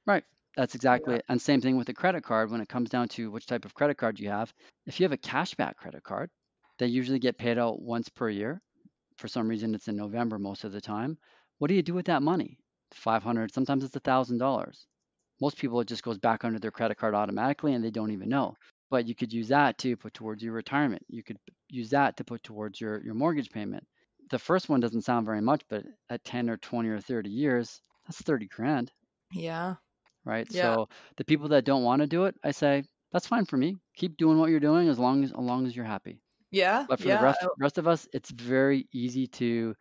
Right. 0.06 0.24
That's 0.56 0.74
Yeah. 0.94 1.02
exactly 1.04 1.16
it. 1.16 1.24
And 1.28 1.40
same 1.42 1.60
thing 1.60 1.76
with 1.76 1.88
a 1.88 1.94
credit 1.94 2.22
card 2.22 2.50
when 2.50 2.60
it 2.60 2.68
comes 2.68 2.90
down 2.90 3.08
to 3.10 3.30
which 3.30 3.46
type 3.46 3.64
of 3.64 3.74
credit 3.74 3.96
card 3.96 4.20
you 4.20 4.28
have. 4.28 4.52
If 4.86 5.00
you 5.00 5.04
have 5.04 5.12
a 5.12 5.18
cashback 5.18 5.76
credit 5.76 6.02
card, 6.04 6.30
they 6.78 6.86
usually 6.86 7.18
get 7.18 7.38
paid 7.38 7.58
out 7.58 7.80
once 7.82 8.08
per 8.08 8.28
year. 8.28 8.62
For 9.18 9.28
some 9.28 9.48
reason, 9.48 9.74
it's 9.74 9.88
in 9.88 9.96
November 9.96 10.38
most 10.38 10.64
of 10.64 10.72
the 10.72 10.80
time. 10.80 11.18
What 11.62 11.68
do 11.68 11.74
you 11.74 11.82
do 11.82 11.94
with 11.94 12.04
that 12.06 12.22
money? 12.22 12.58
500, 12.92 13.54
sometimes 13.54 13.84
it's 13.84 13.96
a 13.96 14.00
$1,000. 14.00 14.86
Most 15.40 15.56
people, 15.56 15.80
it 15.80 15.88
just 15.88 16.02
goes 16.02 16.18
back 16.18 16.44
under 16.44 16.58
their 16.58 16.70
credit 16.70 16.96
card 16.96 17.14
automatically 17.14 17.72
and 17.72 17.82
they 17.82 17.90
don't 17.90 18.10
even 18.10 18.28
know. 18.28 18.54
But 18.90 19.06
you 19.06 19.14
could 19.14 19.32
use 19.32 19.48
that 19.48 19.78
to 19.78 19.96
put 19.96 20.12
towards 20.12 20.42
your 20.42 20.52
retirement. 20.52 21.06
You 21.08 21.22
could 21.22 21.38
use 21.70 21.88
that 21.90 22.18
to 22.18 22.24
put 22.24 22.42
towards 22.42 22.80
your, 22.82 23.02
your 23.02 23.14
mortgage 23.14 23.50
payment. 23.50 23.86
The 24.30 24.38
first 24.38 24.68
one 24.68 24.80
doesn't 24.80 25.02
sound 25.02 25.24
very 25.24 25.40
much, 25.40 25.62
but 25.68 25.86
at 26.10 26.22
10 26.24 26.50
or 26.50 26.58
20 26.58 26.90
or 26.90 27.00
30 27.00 27.30
years, 27.30 27.80
that's 28.04 28.20
30 28.20 28.48
grand 28.48 28.92
Yeah. 29.32 29.76
right? 30.24 30.50
Yeah. 30.50 30.76
So 30.76 30.88
the 31.16 31.24
people 31.24 31.48
that 31.48 31.64
don't 31.64 31.84
want 31.84 32.00
to 32.00 32.06
do 32.06 32.24
it, 32.24 32.36
I 32.44 32.50
say 32.52 32.84
that's 33.12 33.26
fine 33.26 33.44
for 33.44 33.56
me. 33.56 33.76
Keep 33.96 34.16
doing 34.16 34.38
what 34.38 34.50
you're 34.50 34.60
doing 34.60 34.88
as 34.88 34.98
long 34.98 35.24
as 35.24 35.30
as 35.32 35.36
long 35.38 35.66
as 35.66 35.74
you're 35.76 35.84
happy. 35.84 36.22
Yeah. 36.50 36.88
But 36.88 37.00
for 37.00 37.08
Yeah. 37.08 37.08
the 37.10 37.18
rest 37.18 37.46
rest 37.58 37.78
of 37.78 37.88
us, 37.88 38.08
it's 38.14 38.30
very 38.30 38.88
easy 38.92 39.26
to 39.28 39.76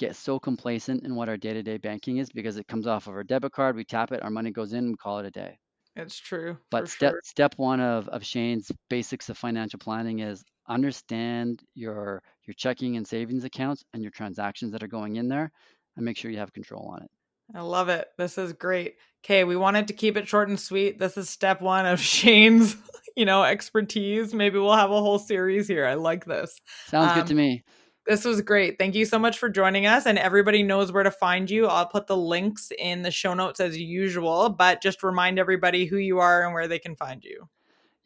get 0.00 0.16
so 0.16 0.40
complacent 0.40 1.04
in 1.04 1.14
what 1.14 1.28
our 1.28 1.36
day-to-day 1.36 1.76
banking 1.76 2.16
is 2.16 2.30
because 2.30 2.56
it 2.56 2.66
comes 2.66 2.86
off 2.86 3.06
of 3.06 3.12
our 3.14 3.22
debit 3.22 3.52
card, 3.52 3.76
we 3.76 3.84
tap 3.84 4.10
it, 4.12 4.22
our 4.22 4.30
money 4.30 4.50
goes 4.50 4.72
in, 4.72 4.88
we 4.88 4.96
call 4.96 5.18
it 5.18 5.26
a 5.26 5.30
day. 5.30 5.58
It's 5.94 6.18
true. 6.18 6.56
But 6.70 6.88
step 6.88 7.12
sure. 7.12 7.20
step 7.22 7.54
one 7.58 7.80
of, 7.80 8.08
of 8.08 8.24
Shane's 8.24 8.72
basics 8.88 9.28
of 9.28 9.36
financial 9.36 9.78
planning 9.78 10.20
is 10.20 10.42
understand 10.68 11.62
your 11.74 12.22
your 12.46 12.54
checking 12.54 12.96
and 12.96 13.06
savings 13.06 13.44
accounts 13.44 13.84
and 13.92 14.02
your 14.02 14.12
transactions 14.12 14.72
that 14.72 14.82
are 14.82 14.88
going 14.88 15.16
in 15.16 15.28
there 15.28 15.50
and 15.96 16.04
make 16.04 16.16
sure 16.16 16.30
you 16.30 16.38
have 16.38 16.52
control 16.52 16.88
on 16.94 17.02
it. 17.02 17.10
I 17.54 17.62
love 17.62 17.88
it. 17.88 18.08
This 18.16 18.38
is 18.38 18.52
great. 18.52 18.96
Okay, 19.24 19.44
we 19.44 19.56
wanted 19.56 19.88
to 19.88 19.94
keep 19.94 20.16
it 20.16 20.28
short 20.28 20.48
and 20.48 20.58
sweet. 20.58 20.98
This 20.98 21.16
is 21.16 21.28
step 21.28 21.60
one 21.60 21.84
of 21.84 22.00
Shane's, 22.14 22.76
you 23.16 23.24
know, 23.24 23.42
expertise. 23.42 24.32
Maybe 24.32 24.58
we'll 24.58 24.72
have 24.76 24.90
a 24.92 25.00
whole 25.00 25.18
series 25.18 25.66
here. 25.68 25.84
I 25.86 25.94
like 25.94 26.24
this. 26.24 26.56
Sounds 26.86 27.12
good 27.12 27.26
to 27.26 27.32
Um, 27.32 27.36
me. 27.36 27.64
This 28.10 28.24
was 28.24 28.40
great. 28.40 28.76
Thank 28.76 28.96
you 28.96 29.04
so 29.04 29.20
much 29.20 29.38
for 29.38 29.48
joining 29.48 29.86
us. 29.86 30.04
And 30.04 30.18
everybody 30.18 30.64
knows 30.64 30.90
where 30.90 31.04
to 31.04 31.12
find 31.12 31.48
you. 31.48 31.68
I'll 31.68 31.86
put 31.86 32.08
the 32.08 32.16
links 32.16 32.72
in 32.76 33.02
the 33.02 33.12
show 33.12 33.34
notes 33.34 33.60
as 33.60 33.78
usual, 33.78 34.48
but 34.48 34.82
just 34.82 35.04
remind 35.04 35.38
everybody 35.38 35.86
who 35.86 35.96
you 35.96 36.18
are 36.18 36.42
and 36.42 36.52
where 36.52 36.66
they 36.66 36.80
can 36.80 36.96
find 36.96 37.22
you. 37.22 37.48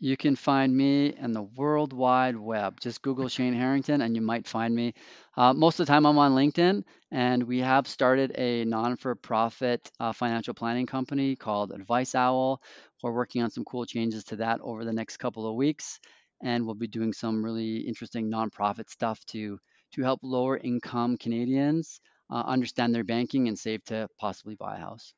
You 0.00 0.18
can 0.18 0.36
find 0.36 0.76
me 0.76 1.14
in 1.18 1.32
the 1.32 1.44
World 1.44 1.94
Wide 1.94 2.36
Web. 2.36 2.80
Just 2.80 3.00
Google 3.00 3.28
Shane 3.30 3.54
Harrington 3.54 4.02
and 4.02 4.14
you 4.14 4.20
might 4.20 4.46
find 4.46 4.74
me. 4.74 4.92
Uh, 5.38 5.54
most 5.54 5.80
of 5.80 5.86
the 5.86 5.90
time, 5.90 6.04
I'm 6.04 6.18
on 6.18 6.32
LinkedIn, 6.32 6.82
and 7.10 7.42
we 7.42 7.60
have 7.60 7.88
started 7.88 8.32
a 8.36 8.66
non 8.66 8.98
for 8.98 9.14
profit 9.14 9.90
uh, 10.00 10.12
financial 10.12 10.52
planning 10.52 10.84
company 10.84 11.34
called 11.34 11.72
Advice 11.72 12.14
Owl. 12.14 12.60
We're 13.02 13.14
working 13.14 13.42
on 13.42 13.50
some 13.50 13.64
cool 13.64 13.86
changes 13.86 14.22
to 14.24 14.36
that 14.36 14.60
over 14.60 14.84
the 14.84 14.92
next 14.92 15.16
couple 15.16 15.48
of 15.48 15.56
weeks, 15.56 15.98
and 16.42 16.66
we'll 16.66 16.74
be 16.74 16.88
doing 16.88 17.14
some 17.14 17.42
really 17.42 17.78
interesting 17.78 18.30
nonprofit 18.30 18.90
stuff 18.90 19.18
to, 19.28 19.58
to 19.94 20.02
help 20.02 20.20
lower 20.22 20.56
income 20.58 21.16
Canadians 21.16 22.00
uh, 22.30 22.42
understand 22.46 22.94
their 22.94 23.04
banking 23.04 23.48
and 23.48 23.58
save 23.58 23.84
to 23.84 24.08
possibly 24.18 24.54
buy 24.54 24.76
a 24.76 24.80
house. 24.80 25.14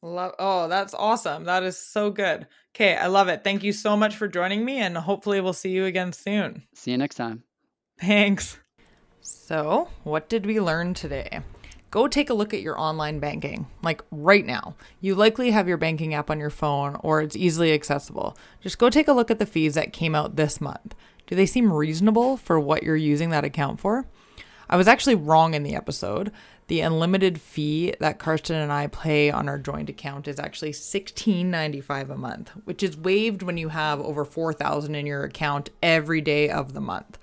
Love 0.00 0.34
oh, 0.38 0.68
that's 0.68 0.94
awesome. 0.94 1.44
That 1.44 1.64
is 1.64 1.76
so 1.76 2.10
good. 2.10 2.46
Okay, 2.74 2.96
I 2.96 3.08
love 3.08 3.26
it. 3.28 3.42
Thank 3.42 3.64
you 3.64 3.72
so 3.72 3.96
much 3.96 4.16
for 4.16 4.28
joining 4.28 4.64
me, 4.64 4.78
and 4.78 4.96
hopefully 4.96 5.40
we'll 5.40 5.52
see 5.52 5.70
you 5.70 5.86
again 5.86 6.12
soon. 6.12 6.62
See 6.74 6.92
you 6.92 6.98
next 6.98 7.16
time. 7.16 7.42
Thanks. 8.00 8.58
So, 9.20 9.88
what 10.04 10.28
did 10.28 10.46
we 10.46 10.60
learn 10.60 10.94
today? 10.94 11.40
Go 11.90 12.06
take 12.06 12.30
a 12.30 12.34
look 12.34 12.52
at 12.54 12.60
your 12.60 12.78
online 12.78 13.18
banking, 13.18 13.66
like 13.82 14.02
right 14.10 14.44
now. 14.44 14.74
You 15.00 15.14
likely 15.14 15.50
have 15.50 15.66
your 15.66 15.78
banking 15.78 16.14
app 16.14 16.30
on 16.30 16.38
your 16.38 16.50
phone 16.50 16.96
or 17.00 17.22
it's 17.22 17.34
easily 17.34 17.72
accessible. 17.72 18.36
Just 18.60 18.78
go 18.78 18.90
take 18.90 19.08
a 19.08 19.12
look 19.12 19.30
at 19.30 19.38
the 19.38 19.46
fees 19.46 19.74
that 19.74 19.92
came 19.92 20.14
out 20.14 20.36
this 20.36 20.60
month. 20.60 20.94
Do 21.28 21.36
they 21.36 21.46
seem 21.46 21.72
reasonable 21.72 22.38
for 22.38 22.58
what 22.58 22.82
you're 22.82 22.96
using 22.96 23.30
that 23.30 23.44
account 23.44 23.78
for? 23.78 24.06
I 24.68 24.76
was 24.76 24.88
actually 24.88 25.14
wrong 25.14 25.54
in 25.54 25.62
the 25.62 25.74
episode. 25.74 26.32
The 26.66 26.80
unlimited 26.80 27.40
fee 27.40 27.94
that 28.00 28.18
Karsten 28.18 28.56
and 28.56 28.72
I 28.72 28.88
pay 28.88 29.30
on 29.30 29.48
our 29.48 29.58
joint 29.58 29.88
account 29.88 30.26
is 30.26 30.38
actually 30.38 30.72
$16.95 30.72 32.10
a 32.10 32.16
month, 32.16 32.50
which 32.64 32.82
is 32.82 32.96
waived 32.96 33.42
when 33.42 33.56
you 33.56 33.68
have 33.68 34.00
over 34.00 34.24
4000 34.24 34.94
in 34.94 35.06
your 35.06 35.24
account 35.24 35.70
every 35.82 36.20
day 36.20 36.50
of 36.50 36.72
the 36.72 36.80
month. 36.80 37.18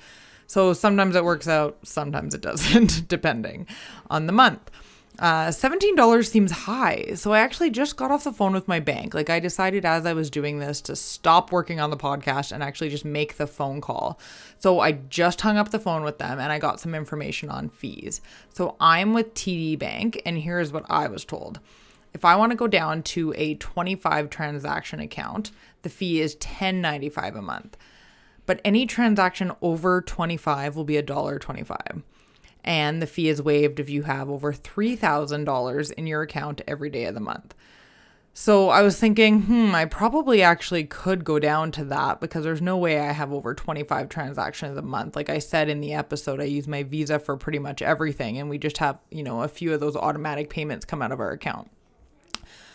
So 0.48 0.74
sometimes 0.74 1.16
it 1.16 1.24
works 1.24 1.48
out, 1.48 1.78
sometimes 1.84 2.34
it 2.34 2.42
doesn't, 2.42 3.08
depending 3.08 3.68
on 4.10 4.28
the 4.28 4.34
month. 4.34 4.70
Uh, 5.18 5.48
$17 5.48 6.28
seems 6.28 6.52
high. 6.52 7.14
So 7.16 7.32
I 7.32 7.40
actually 7.40 7.70
just 7.70 7.96
got 7.96 8.12
off 8.12 8.26
the 8.26 8.34
phone 8.34 8.54
with 8.54 8.68
my 8.68 8.80
bank. 8.80 9.14
Like 9.14 9.30
I 9.30 9.40
decided 9.40 9.86
as 9.86 10.06
I 10.06 10.14
was 10.14 10.30
doing 10.30 10.60
this 10.60 10.82
to 10.82 10.96
stop 10.96 11.52
working 11.52 11.80
on 11.80 11.90
the 11.90 11.98
podcast 11.98 12.52
and 12.52 12.62
actually 12.62 12.90
just 12.90 13.06
make 13.06 13.38
the 13.38 13.48
phone 13.48 13.80
call. 13.80 14.20
So 14.60 14.82
I 14.82 14.94
just 14.94 15.42
hung 15.42 15.58
up 15.58 15.72
the 15.72 15.80
phone 15.80 16.04
with 16.04 16.18
them 16.18 16.40
and 16.40 16.52
I 16.52 16.60
got 16.60 16.82
some 16.82 16.94
information 16.94 17.50
on 17.50 17.70
fees. 17.70 18.22
So 18.54 18.76
I'm 18.80 19.14
with 19.14 19.34
TD 19.34 19.80
Bank 19.80 20.22
and 20.26 20.38
here's 20.38 20.74
what 20.74 20.86
I 20.90 21.08
was 21.08 21.24
told. 21.24 21.60
If 22.14 22.26
I 22.26 22.36
want 22.36 22.52
to 22.52 22.58
go 22.58 22.68
down 22.68 23.04
to 23.04 23.34
a 23.38 23.56
25 23.56 24.30
transaction 24.30 25.00
account, 25.00 25.52
the 25.84 25.90
fee 25.90 26.22
is 26.22 26.36
10.95 26.38 27.38
a 27.38 27.42
month. 27.42 27.78
But 28.46 28.62
any 28.64 28.86
transaction 28.86 29.54
over 29.62 30.02
25 30.02 30.76
will 30.76 30.84
be 30.84 30.96
$1.25 30.96 32.04
and 32.66 33.02
the 33.02 33.08
fee 33.08 33.30
is 33.30 33.42
waived 33.42 33.80
if 33.80 33.90
you 33.90 34.04
have 34.04 34.30
over 34.30 34.52
$3,000 34.52 35.92
in 35.94 36.08
your 36.08 36.24
account 36.24 36.62
every 36.68 36.90
day 36.90 37.06
of 37.06 37.14
the 37.14 37.22
month. 37.22 37.56
So 38.34 38.68
I 38.70 38.82
was 38.82 39.00
thinking, 39.00 39.44
hmm, 39.44 39.74
I 39.74 39.86
probably 39.86 40.42
actually 40.42 40.84
could 40.84 41.24
go 41.24 41.40
down 41.40 41.72
to 41.72 41.86
that 41.86 42.20
because 42.20 42.44
there's 42.44 42.62
no 42.62 42.76
way 42.76 43.00
I 43.00 43.14
have 43.14 43.32
over 43.32 43.54
25 43.54 44.10
transactions 44.10 44.78
a 44.78 44.82
month. 44.82 45.16
Like 45.16 45.30
I 45.30 45.40
said 45.40 45.70
in 45.70 45.80
the 45.80 45.94
episode, 45.94 46.42
I 46.42 46.46
use 46.46 46.68
my 46.68 46.84
Visa 46.84 47.18
for 47.18 47.38
pretty 47.38 47.60
much 47.60 47.82
everything, 47.82 48.38
and 48.38 48.50
we 48.50 48.58
just 48.58 48.80
have, 48.80 49.00
you 49.10 49.24
know, 49.24 49.44
a 49.44 49.48
few 49.48 49.74
of 49.74 49.80
those 49.80 49.96
automatic 49.96 50.50
payments 50.50 50.84
come 50.84 51.02
out 51.02 51.14
of 51.14 51.22
our 51.22 51.32
account. 51.32 51.72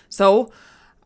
So 0.09 0.51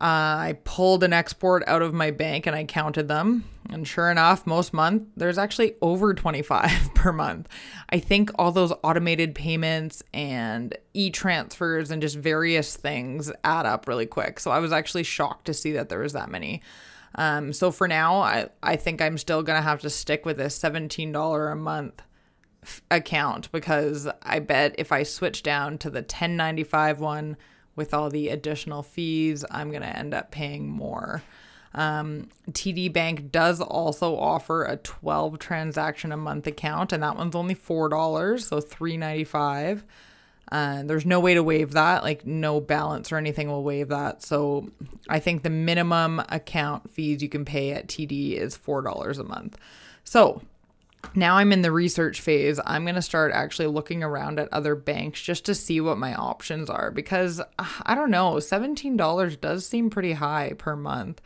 uh, 0.01 0.03
I 0.51 0.57
pulled 0.65 1.03
an 1.03 1.13
export 1.13 1.63
out 1.67 1.81
of 1.81 1.93
my 1.93 2.11
bank 2.11 2.45
and 2.45 2.55
I 2.55 2.65
counted 2.65 3.07
them. 3.07 3.45
And 3.69 3.87
sure 3.87 4.11
enough, 4.11 4.45
most 4.45 4.73
month 4.73 5.03
there's 5.15 5.37
actually 5.37 5.75
over 5.81 6.13
25 6.13 6.93
per 6.95 7.13
month. 7.13 7.47
I 7.89 7.99
think 7.99 8.29
all 8.35 8.51
those 8.51 8.73
automated 8.83 9.35
payments 9.35 10.03
and 10.13 10.77
e 10.93 11.09
transfers 11.09 11.91
and 11.91 12.01
just 12.01 12.17
various 12.17 12.75
things 12.75 13.31
add 13.43 13.65
up 13.65 13.87
really 13.87 14.05
quick. 14.05 14.39
So 14.39 14.51
I 14.51 14.59
was 14.59 14.73
actually 14.73 15.03
shocked 15.03 15.45
to 15.45 15.53
see 15.53 15.71
that 15.73 15.89
there 15.89 15.99
was 15.99 16.13
that 16.13 16.29
many. 16.29 16.61
Um, 17.15 17.53
so 17.53 17.71
for 17.71 17.87
now, 17.87 18.19
I, 18.19 18.49
I 18.61 18.75
think 18.75 19.01
I'm 19.01 19.17
still 19.17 19.41
going 19.43 19.57
to 19.57 19.63
have 19.63 19.79
to 19.81 19.89
stick 19.89 20.25
with 20.25 20.35
this 20.35 20.59
$17 20.59 21.51
a 21.51 21.55
month 21.55 22.01
f- 22.61 22.81
account 22.91 23.49
because 23.53 24.09
I 24.21 24.39
bet 24.39 24.75
if 24.77 24.91
I 24.91 25.03
switch 25.03 25.41
down 25.41 25.77
to 25.79 25.89
the 25.89 25.99
1095 25.99 26.99
one, 26.99 27.37
with 27.75 27.93
all 27.93 28.09
the 28.09 28.29
additional 28.29 28.83
fees, 28.83 29.43
I'm 29.49 29.69
going 29.69 29.81
to 29.81 29.97
end 29.97 30.13
up 30.13 30.31
paying 30.31 30.69
more. 30.69 31.23
Um, 31.73 32.29
TD 32.51 32.91
Bank 32.93 33.31
does 33.31 33.59
also 33.59 34.17
offer 34.17 34.63
a 34.63 34.77
12 34.77 35.39
transaction 35.39 36.11
a 36.13 36.17
month 36.17 36.47
account, 36.47 36.93
and 36.93 37.03
that 37.03 37.17
one's 37.17 37.35
only 37.35 37.55
$4, 37.55 38.41
so 38.41 38.61
$3.95. 38.61 39.83
Uh, 40.51 40.83
there's 40.83 41.05
no 41.05 41.19
way 41.19 41.33
to 41.33 41.43
waive 41.43 41.71
that, 41.71 42.03
like 42.03 42.25
no 42.25 42.61
balance 42.61 43.11
or 43.11 43.17
anything 43.17 43.49
will 43.49 43.63
waive 43.63 43.89
that. 43.89 44.23
So 44.23 44.69
I 45.09 45.19
think 45.19 45.43
the 45.43 45.49
minimum 45.49 46.21
account 46.29 46.91
fees 46.91 47.21
you 47.21 47.29
can 47.29 47.45
pay 47.45 47.71
at 47.71 47.87
TD 47.87 48.33
is 48.33 48.57
$4 48.57 49.19
a 49.19 49.23
month. 49.23 49.57
So 50.03 50.41
now 51.13 51.37
I'm 51.37 51.51
in 51.51 51.61
the 51.61 51.71
research 51.71 52.21
phase. 52.21 52.59
I'm 52.65 52.83
going 52.83 52.95
to 52.95 53.01
start 53.01 53.31
actually 53.33 53.67
looking 53.67 54.03
around 54.03 54.39
at 54.39 54.51
other 54.51 54.75
banks 54.75 55.21
just 55.21 55.45
to 55.45 55.55
see 55.55 55.81
what 55.81 55.97
my 55.97 56.13
options 56.15 56.69
are 56.69 56.91
because 56.91 57.39
uh, 57.39 57.65
I 57.83 57.95
don't 57.95 58.11
know, 58.11 58.35
$17 58.35 59.41
does 59.41 59.65
seem 59.65 59.89
pretty 59.89 60.13
high 60.13 60.53
per 60.57 60.75
month. 60.75 61.21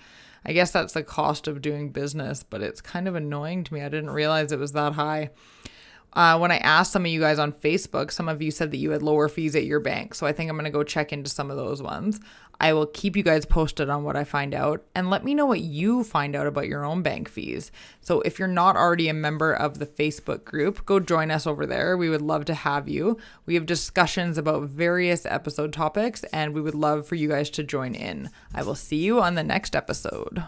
I 0.46 0.54
guess 0.54 0.72
that's 0.72 0.94
the 0.94 1.04
cost 1.04 1.48
of 1.48 1.62
doing 1.62 1.92
business, 1.92 2.44
but 2.44 2.62
it's 2.62 2.82
kind 2.82 3.08
of 3.08 3.16
annoying 3.16 3.64
to 3.66 3.74
me. 3.74 3.82
I 3.82 3.90
didn't 3.90 4.12
realize 4.12 4.52
it 4.52 4.60
was 4.60 4.72
that 4.72 4.94
high. 4.94 5.32
Uh, 6.14 6.38
when 6.38 6.52
I 6.52 6.58
asked 6.58 6.92
some 6.92 7.06
of 7.06 7.12
you 7.12 7.20
guys 7.20 7.40
on 7.40 7.52
Facebook, 7.52 8.12
some 8.12 8.28
of 8.28 8.42
you 8.42 8.52
said 8.52 8.72
that 8.72 8.78
you 8.78 8.92
had 8.92 9.04
lower 9.04 9.30
fees 9.30 9.56
at 9.56 9.66
your 9.66 9.80
bank. 9.80 10.16
So 10.16 10.26
I 10.26 10.34
think 10.34 10.50
I'm 10.50 10.56
going 10.56 10.66
to 10.66 10.72
go 10.72 10.84
check 10.84 11.14
into 11.14 11.30
some 11.30 11.52
of 11.52 11.58
those 11.58 11.82
ones. 11.82 12.20
I 12.62 12.74
will 12.74 12.88
keep 12.88 13.16
you 13.16 13.24
guys 13.24 13.46
posted 13.46 13.90
on 13.90 14.04
what 14.04 14.18
I 14.18 14.26
find 14.26 14.54
out 14.54 14.84
and 14.94 15.10
let 15.10 15.24
me 15.24 15.34
know 15.34 15.46
what 15.46 15.62
you 15.62 16.04
find 16.04 16.36
out 16.36 16.46
about 16.46 16.68
your 16.68 16.84
own 16.84 17.02
bank 17.02 17.30
fees. 17.30 17.72
So 18.02 18.20
if 18.22 18.38
you're 18.38 18.50
not 18.50 18.76
already 18.76 19.08
a 19.08 19.14
member 19.14 19.54
of 19.54 19.80
the 19.80 19.86
Facebook 19.86 20.44
group, 20.44 20.86
go 20.86 21.00
join 21.00 21.32
us 21.32 21.48
over 21.48 21.66
there. 21.66 21.96
We 21.96 22.10
would 22.10 22.22
love 22.22 22.44
to 22.46 22.54
have 22.54 22.90
you. 22.90 23.18
We 23.46 23.54
have 23.54 23.66
discussions 23.66 24.38
about 24.38 24.64
various 24.64 25.26
episode 25.26 25.72
topics 25.72 26.26
and 26.26 26.54
we 26.54 26.60
would 26.60 26.76
love 26.76 27.08
for 27.08 27.16
you 27.16 27.30
guys 27.30 27.50
to 27.52 27.64
join 27.64 27.96
in. 27.96 28.30
I 28.54 28.64
will 28.64 28.76
see 28.76 28.98
you 28.98 29.22
on 29.22 29.36
the 29.36 29.44
next 29.44 29.74
episode. 29.74 30.44